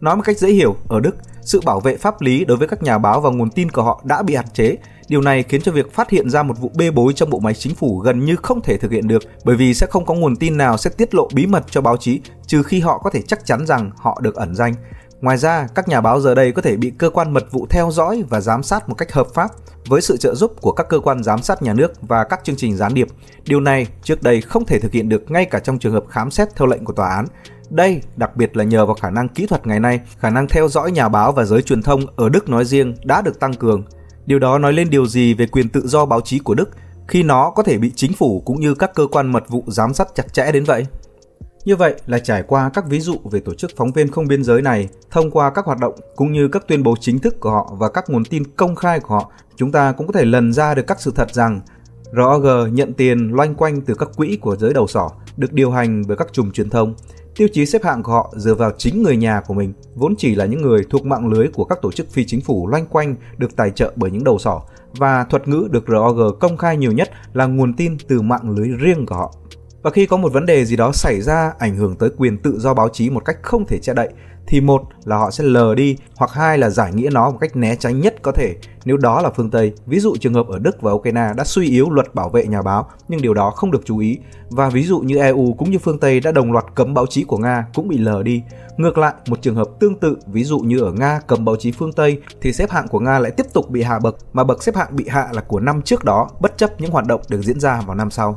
Nói 0.00 0.16
một 0.16 0.22
cách 0.24 0.38
dễ 0.38 0.48
hiểu, 0.48 0.76
ở 0.88 1.00
Đức, 1.00 1.16
sự 1.42 1.60
bảo 1.64 1.80
vệ 1.80 1.96
pháp 1.96 2.20
lý 2.20 2.44
đối 2.44 2.56
với 2.56 2.68
các 2.68 2.82
nhà 2.82 2.98
báo 2.98 3.20
và 3.20 3.30
nguồn 3.30 3.50
tin 3.50 3.70
của 3.70 3.82
họ 3.82 4.02
đã 4.04 4.22
bị 4.22 4.34
hạn 4.34 4.48
chế. 4.52 4.76
Điều 5.08 5.20
này 5.20 5.42
khiến 5.42 5.62
cho 5.62 5.72
việc 5.72 5.92
phát 5.92 6.10
hiện 6.10 6.30
ra 6.30 6.42
một 6.42 6.58
vụ 6.60 6.70
bê 6.74 6.90
bối 6.90 7.12
trong 7.12 7.30
bộ 7.30 7.38
máy 7.38 7.54
chính 7.54 7.74
phủ 7.74 7.98
gần 7.98 8.24
như 8.24 8.36
không 8.36 8.60
thể 8.62 8.76
thực 8.76 8.90
hiện 8.90 9.08
được 9.08 9.22
bởi 9.44 9.56
vì 9.56 9.74
sẽ 9.74 9.86
không 9.90 10.06
có 10.06 10.14
nguồn 10.14 10.36
tin 10.36 10.56
nào 10.56 10.76
sẽ 10.76 10.90
tiết 10.90 11.14
lộ 11.14 11.28
bí 11.34 11.46
mật 11.46 11.64
cho 11.70 11.80
báo 11.80 11.96
chí 11.96 12.20
trừ 12.46 12.62
khi 12.62 12.80
họ 12.80 12.98
có 12.98 13.10
thể 13.10 13.22
chắc 13.22 13.46
chắn 13.46 13.66
rằng 13.66 13.90
họ 13.96 14.20
được 14.22 14.34
ẩn 14.34 14.54
danh. 14.54 14.74
Ngoài 15.20 15.38
ra, 15.38 15.68
các 15.74 15.88
nhà 15.88 16.00
báo 16.00 16.20
giờ 16.20 16.34
đây 16.34 16.52
có 16.52 16.62
thể 16.62 16.76
bị 16.76 16.92
cơ 16.98 17.10
quan 17.10 17.32
mật 17.32 17.52
vụ 17.52 17.66
theo 17.70 17.90
dõi 17.90 18.24
và 18.28 18.40
giám 18.40 18.62
sát 18.62 18.88
một 18.88 18.94
cách 18.94 19.12
hợp 19.12 19.26
pháp 19.34 19.50
với 19.86 20.00
sự 20.00 20.16
trợ 20.16 20.34
giúp 20.34 20.52
của 20.60 20.72
các 20.72 20.88
cơ 20.88 21.00
quan 21.00 21.22
giám 21.22 21.42
sát 21.42 21.62
nhà 21.62 21.74
nước 21.74 21.92
và 22.02 22.24
các 22.24 22.40
chương 22.44 22.56
trình 22.56 22.76
gián 22.76 22.94
điệp. 22.94 23.08
Điều 23.44 23.60
này 23.60 23.86
trước 24.02 24.22
đây 24.22 24.40
không 24.40 24.64
thể 24.64 24.78
thực 24.78 24.92
hiện 24.92 25.08
được 25.08 25.30
ngay 25.30 25.44
cả 25.44 25.58
trong 25.58 25.78
trường 25.78 25.92
hợp 25.92 26.04
khám 26.08 26.30
xét 26.30 26.48
theo 26.56 26.66
lệnh 26.66 26.84
của 26.84 26.92
tòa 26.92 27.08
án. 27.08 27.26
Đây 27.70 28.02
đặc 28.16 28.36
biệt 28.36 28.56
là 28.56 28.64
nhờ 28.64 28.86
vào 28.86 28.94
khả 28.94 29.10
năng 29.10 29.28
kỹ 29.28 29.46
thuật 29.46 29.66
ngày 29.66 29.80
nay, 29.80 30.00
khả 30.18 30.30
năng 30.30 30.48
theo 30.48 30.68
dõi 30.68 30.90
nhà 30.90 31.08
báo 31.08 31.32
và 31.32 31.44
giới 31.44 31.62
truyền 31.62 31.82
thông 31.82 32.00
ở 32.16 32.28
Đức 32.28 32.48
nói 32.48 32.64
riêng 32.64 32.94
đã 33.04 33.22
được 33.22 33.40
tăng 33.40 33.54
cường. 33.54 33.84
Điều 34.26 34.38
đó 34.38 34.58
nói 34.58 34.72
lên 34.72 34.90
điều 34.90 35.06
gì 35.06 35.34
về 35.34 35.46
quyền 35.46 35.68
tự 35.68 35.88
do 35.88 36.06
báo 36.06 36.20
chí 36.20 36.38
của 36.38 36.54
Đức 36.54 36.70
khi 37.08 37.22
nó 37.22 37.50
có 37.50 37.62
thể 37.62 37.78
bị 37.78 37.92
chính 37.96 38.12
phủ 38.12 38.42
cũng 38.46 38.60
như 38.60 38.74
các 38.74 38.94
cơ 38.94 39.06
quan 39.06 39.32
mật 39.32 39.48
vụ 39.48 39.64
giám 39.66 39.94
sát 39.94 40.08
chặt 40.14 40.32
chẽ 40.32 40.52
đến 40.52 40.64
vậy? 40.64 40.86
Như 41.64 41.76
vậy 41.76 41.94
là 42.06 42.18
trải 42.18 42.42
qua 42.42 42.70
các 42.74 42.84
ví 42.88 43.00
dụ 43.00 43.16
về 43.30 43.40
tổ 43.40 43.54
chức 43.54 43.70
phóng 43.76 43.92
viên 43.92 44.10
không 44.10 44.28
biên 44.28 44.44
giới 44.44 44.62
này, 44.62 44.88
thông 45.10 45.30
qua 45.30 45.50
các 45.50 45.64
hoạt 45.64 45.78
động 45.78 45.94
cũng 46.16 46.32
như 46.32 46.48
các 46.48 46.68
tuyên 46.68 46.82
bố 46.82 46.94
chính 47.00 47.18
thức 47.18 47.40
của 47.40 47.50
họ 47.50 47.72
và 47.78 47.88
các 47.88 48.10
nguồn 48.10 48.24
tin 48.24 48.42
công 48.56 48.74
khai 48.74 49.00
của 49.00 49.14
họ, 49.14 49.30
chúng 49.56 49.72
ta 49.72 49.92
cũng 49.92 50.06
có 50.06 50.12
thể 50.12 50.24
lần 50.24 50.52
ra 50.52 50.74
được 50.74 50.86
các 50.86 51.00
sự 51.00 51.12
thật 51.14 51.34
rằng 51.34 51.60
ROG 52.16 52.74
nhận 52.74 52.92
tiền 52.92 53.30
loanh 53.32 53.54
quanh 53.54 53.80
từ 53.80 53.94
các 53.94 54.08
quỹ 54.16 54.38
của 54.40 54.56
giới 54.56 54.74
đầu 54.74 54.86
sỏ, 54.86 55.10
được 55.36 55.52
điều 55.52 55.70
hành 55.70 56.02
bởi 56.08 56.16
các 56.16 56.28
chùm 56.32 56.50
truyền 56.50 56.70
thông. 56.70 56.94
Tiêu 57.36 57.48
chí 57.52 57.66
xếp 57.66 57.84
hạng 57.84 58.02
của 58.02 58.12
họ 58.12 58.32
dựa 58.36 58.54
vào 58.54 58.72
chính 58.78 59.02
người 59.02 59.16
nhà 59.16 59.40
của 59.46 59.54
mình, 59.54 59.72
vốn 59.94 60.14
chỉ 60.18 60.34
là 60.34 60.46
những 60.46 60.62
người 60.62 60.84
thuộc 60.90 61.06
mạng 61.06 61.28
lưới 61.28 61.48
của 61.48 61.64
các 61.64 61.78
tổ 61.82 61.92
chức 61.92 62.10
phi 62.10 62.24
chính 62.24 62.40
phủ 62.40 62.68
loanh 62.68 62.86
quanh 62.86 63.14
được 63.38 63.56
tài 63.56 63.70
trợ 63.70 63.92
bởi 63.96 64.10
những 64.10 64.24
đầu 64.24 64.38
sỏ, 64.38 64.62
và 64.92 65.24
thuật 65.24 65.48
ngữ 65.48 65.68
được 65.70 65.84
ROG 65.88 66.38
công 66.40 66.56
khai 66.56 66.76
nhiều 66.76 66.92
nhất 66.92 67.10
là 67.32 67.46
nguồn 67.46 67.74
tin 67.74 67.96
từ 68.08 68.22
mạng 68.22 68.50
lưới 68.50 68.68
riêng 68.68 69.06
của 69.06 69.14
họ. 69.14 69.34
Và 69.82 69.90
khi 69.90 70.06
có 70.06 70.16
một 70.16 70.32
vấn 70.32 70.46
đề 70.46 70.64
gì 70.64 70.76
đó 70.76 70.92
xảy 70.92 71.20
ra 71.20 71.52
ảnh 71.58 71.76
hưởng 71.76 71.96
tới 71.96 72.10
quyền 72.16 72.38
tự 72.38 72.58
do 72.58 72.74
báo 72.74 72.88
chí 72.88 73.10
một 73.10 73.24
cách 73.24 73.36
không 73.42 73.66
thể 73.66 73.78
che 73.78 73.94
đậy 73.94 74.08
thì 74.46 74.60
một 74.60 74.82
là 75.04 75.16
họ 75.16 75.30
sẽ 75.30 75.44
lờ 75.44 75.74
đi 75.74 75.96
hoặc 76.16 76.30
hai 76.32 76.58
là 76.58 76.70
giải 76.70 76.92
nghĩa 76.92 77.10
nó 77.12 77.30
một 77.30 77.38
cách 77.40 77.56
né 77.56 77.76
tránh 77.76 78.00
nhất 78.00 78.14
có 78.22 78.32
thể 78.32 78.56
nếu 78.84 78.96
đó 78.96 79.20
là 79.20 79.30
phương 79.30 79.50
Tây. 79.50 79.72
Ví 79.86 80.00
dụ 80.00 80.16
trường 80.20 80.34
hợp 80.34 80.48
ở 80.48 80.58
Đức 80.58 80.82
và 80.82 80.92
Ukraine 80.92 81.32
đã 81.36 81.44
suy 81.44 81.70
yếu 81.70 81.90
luật 81.90 82.14
bảo 82.14 82.28
vệ 82.28 82.46
nhà 82.46 82.62
báo 82.62 82.90
nhưng 83.08 83.22
điều 83.22 83.34
đó 83.34 83.50
không 83.50 83.70
được 83.70 83.82
chú 83.84 83.98
ý 83.98 84.18
và 84.50 84.68
ví 84.68 84.82
dụ 84.82 85.00
như 85.00 85.16
EU 85.16 85.54
cũng 85.58 85.70
như 85.70 85.78
phương 85.78 85.98
Tây 85.98 86.20
đã 86.20 86.32
đồng 86.32 86.52
loạt 86.52 86.64
cấm 86.74 86.94
báo 86.94 87.06
chí 87.06 87.24
của 87.24 87.38
Nga 87.38 87.66
cũng 87.74 87.88
bị 87.88 87.98
lờ 87.98 88.22
đi. 88.22 88.42
Ngược 88.76 88.98
lại, 88.98 89.14
một 89.26 89.42
trường 89.42 89.54
hợp 89.54 89.68
tương 89.80 89.98
tự 89.98 90.16
ví 90.26 90.44
dụ 90.44 90.58
như 90.58 90.80
ở 90.80 90.92
Nga 90.92 91.20
cấm 91.26 91.44
báo 91.44 91.56
chí 91.56 91.72
phương 91.72 91.92
Tây 91.92 92.20
thì 92.40 92.52
xếp 92.52 92.70
hạng 92.70 92.88
của 92.88 93.00
Nga 93.00 93.18
lại 93.18 93.30
tiếp 93.30 93.46
tục 93.52 93.70
bị 93.70 93.82
hạ 93.82 93.98
bậc 93.98 94.16
mà 94.32 94.44
bậc 94.44 94.62
xếp 94.62 94.76
hạng 94.76 94.96
bị 94.96 95.08
hạ 95.08 95.28
là 95.32 95.42
của 95.42 95.60
năm 95.60 95.82
trước 95.82 96.04
đó 96.04 96.28
bất 96.40 96.56
chấp 96.56 96.80
những 96.80 96.90
hoạt 96.90 97.06
động 97.06 97.20
được 97.28 97.42
diễn 97.42 97.60
ra 97.60 97.80
vào 97.86 97.94
năm 97.94 98.10
sau. 98.10 98.36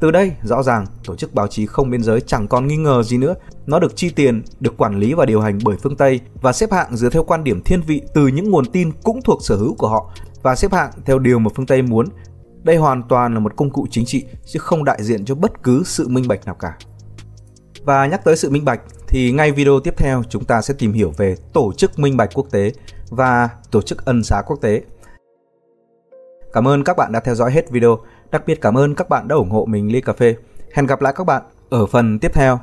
Từ 0.00 0.10
đây, 0.10 0.32
rõ 0.42 0.62
ràng, 0.62 0.86
tổ 1.04 1.16
chức 1.16 1.34
báo 1.34 1.46
chí 1.46 1.66
không 1.66 1.90
biên 1.90 2.02
giới 2.02 2.20
chẳng 2.20 2.48
còn 2.48 2.66
nghi 2.66 2.76
ngờ 2.76 3.02
gì 3.02 3.18
nữa. 3.18 3.34
Nó 3.66 3.78
được 3.78 3.96
chi 3.96 4.10
tiền, 4.10 4.42
được 4.60 4.76
quản 4.76 4.98
lý 4.98 5.14
và 5.14 5.26
điều 5.26 5.40
hành 5.40 5.58
bởi 5.64 5.76
phương 5.82 5.96
Tây 5.96 6.20
và 6.42 6.52
xếp 6.52 6.72
hạng 6.72 6.96
dựa 6.96 7.10
theo 7.10 7.24
quan 7.24 7.44
điểm 7.44 7.62
thiên 7.64 7.82
vị 7.82 8.02
từ 8.14 8.26
những 8.26 8.50
nguồn 8.50 8.64
tin 8.66 8.92
cũng 9.02 9.22
thuộc 9.22 9.38
sở 9.42 9.56
hữu 9.56 9.74
của 9.74 9.88
họ 9.88 10.10
và 10.42 10.54
xếp 10.54 10.72
hạng 10.72 10.90
theo 11.04 11.18
điều 11.18 11.38
mà 11.38 11.50
phương 11.56 11.66
Tây 11.66 11.82
muốn. 11.82 12.06
Đây 12.62 12.76
hoàn 12.76 13.02
toàn 13.08 13.34
là 13.34 13.40
một 13.40 13.56
công 13.56 13.70
cụ 13.70 13.86
chính 13.90 14.04
trị 14.04 14.24
chứ 14.44 14.58
không 14.58 14.84
đại 14.84 15.02
diện 15.02 15.24
cho 15.24 15.34
bất 15.34 15.62
cứ 15.62 15.82
sự 15.84 16.08
minh 16.08 16.28
bạch 16.28 16.46
nào 16.46 16.54
cả. 16.54 16.76
Và 17.84 18.06
nhắc 18.06 18.24
tới 18.24 18.36
sự 18.36 18.50
minh 18.50 18.64
bạch 18.64 18.80
thì 19.08 19.32
ngay 19.32 19.52
video 19.52 19.80
tiếp 19.80 19.94
theo 19.96 20.22
chúng 20.28 20.44
ta 20.44 20.62
sẽ 20.62 20.74
tìm 20.78 20.92
hiểu 20.92 21.12
về 21.16 21.36
tổ 21.52 21.72
chức 21.72 21.98
minh 21.98 22.16
bạch 22.16 22.30
quốc 22.34 22.46
tế 22.50 22.72
và 23.10 23.48
tổ 23.70 23.82
chức 23.82 24.04
ân 24.04 24.24
xá 24.24 24.42
quốc 24.46 24.56
tế. 24.60 24.82
Cảm 26.52 26.68
ơn 26.68 26.84
các 26.84 26.96
bạn 26.96 27.12
đã 27.12 27.20
theo 27.20 27.34
dõi 27.34 27.52
hết 27.52 27.70
video. 27.70 27.98
Đặc 28.34 28.42
biệt 28.46 28.60
cảm 28.60 28.78
ơn 28.78 28.94
các 28.94 29.08
bạn 29.08 29.28
đã 29.28 29.36
ủng 29.36 29.50
hộ 29.50 29.64
mình 29.64 29.92
ly 29.92 30.00
cà 30.00 30.12
phê. 30.12 30.36
Hẹn 30.72 30.86
gặp 30.86 31.00
lại 31.00 31.12
các 31.16 31.24
bạn 31.24 31.42
ở 31.70 31.86
phần 31.86 32.18
tiếp 32.18 32.30
theo. 32.34 32.60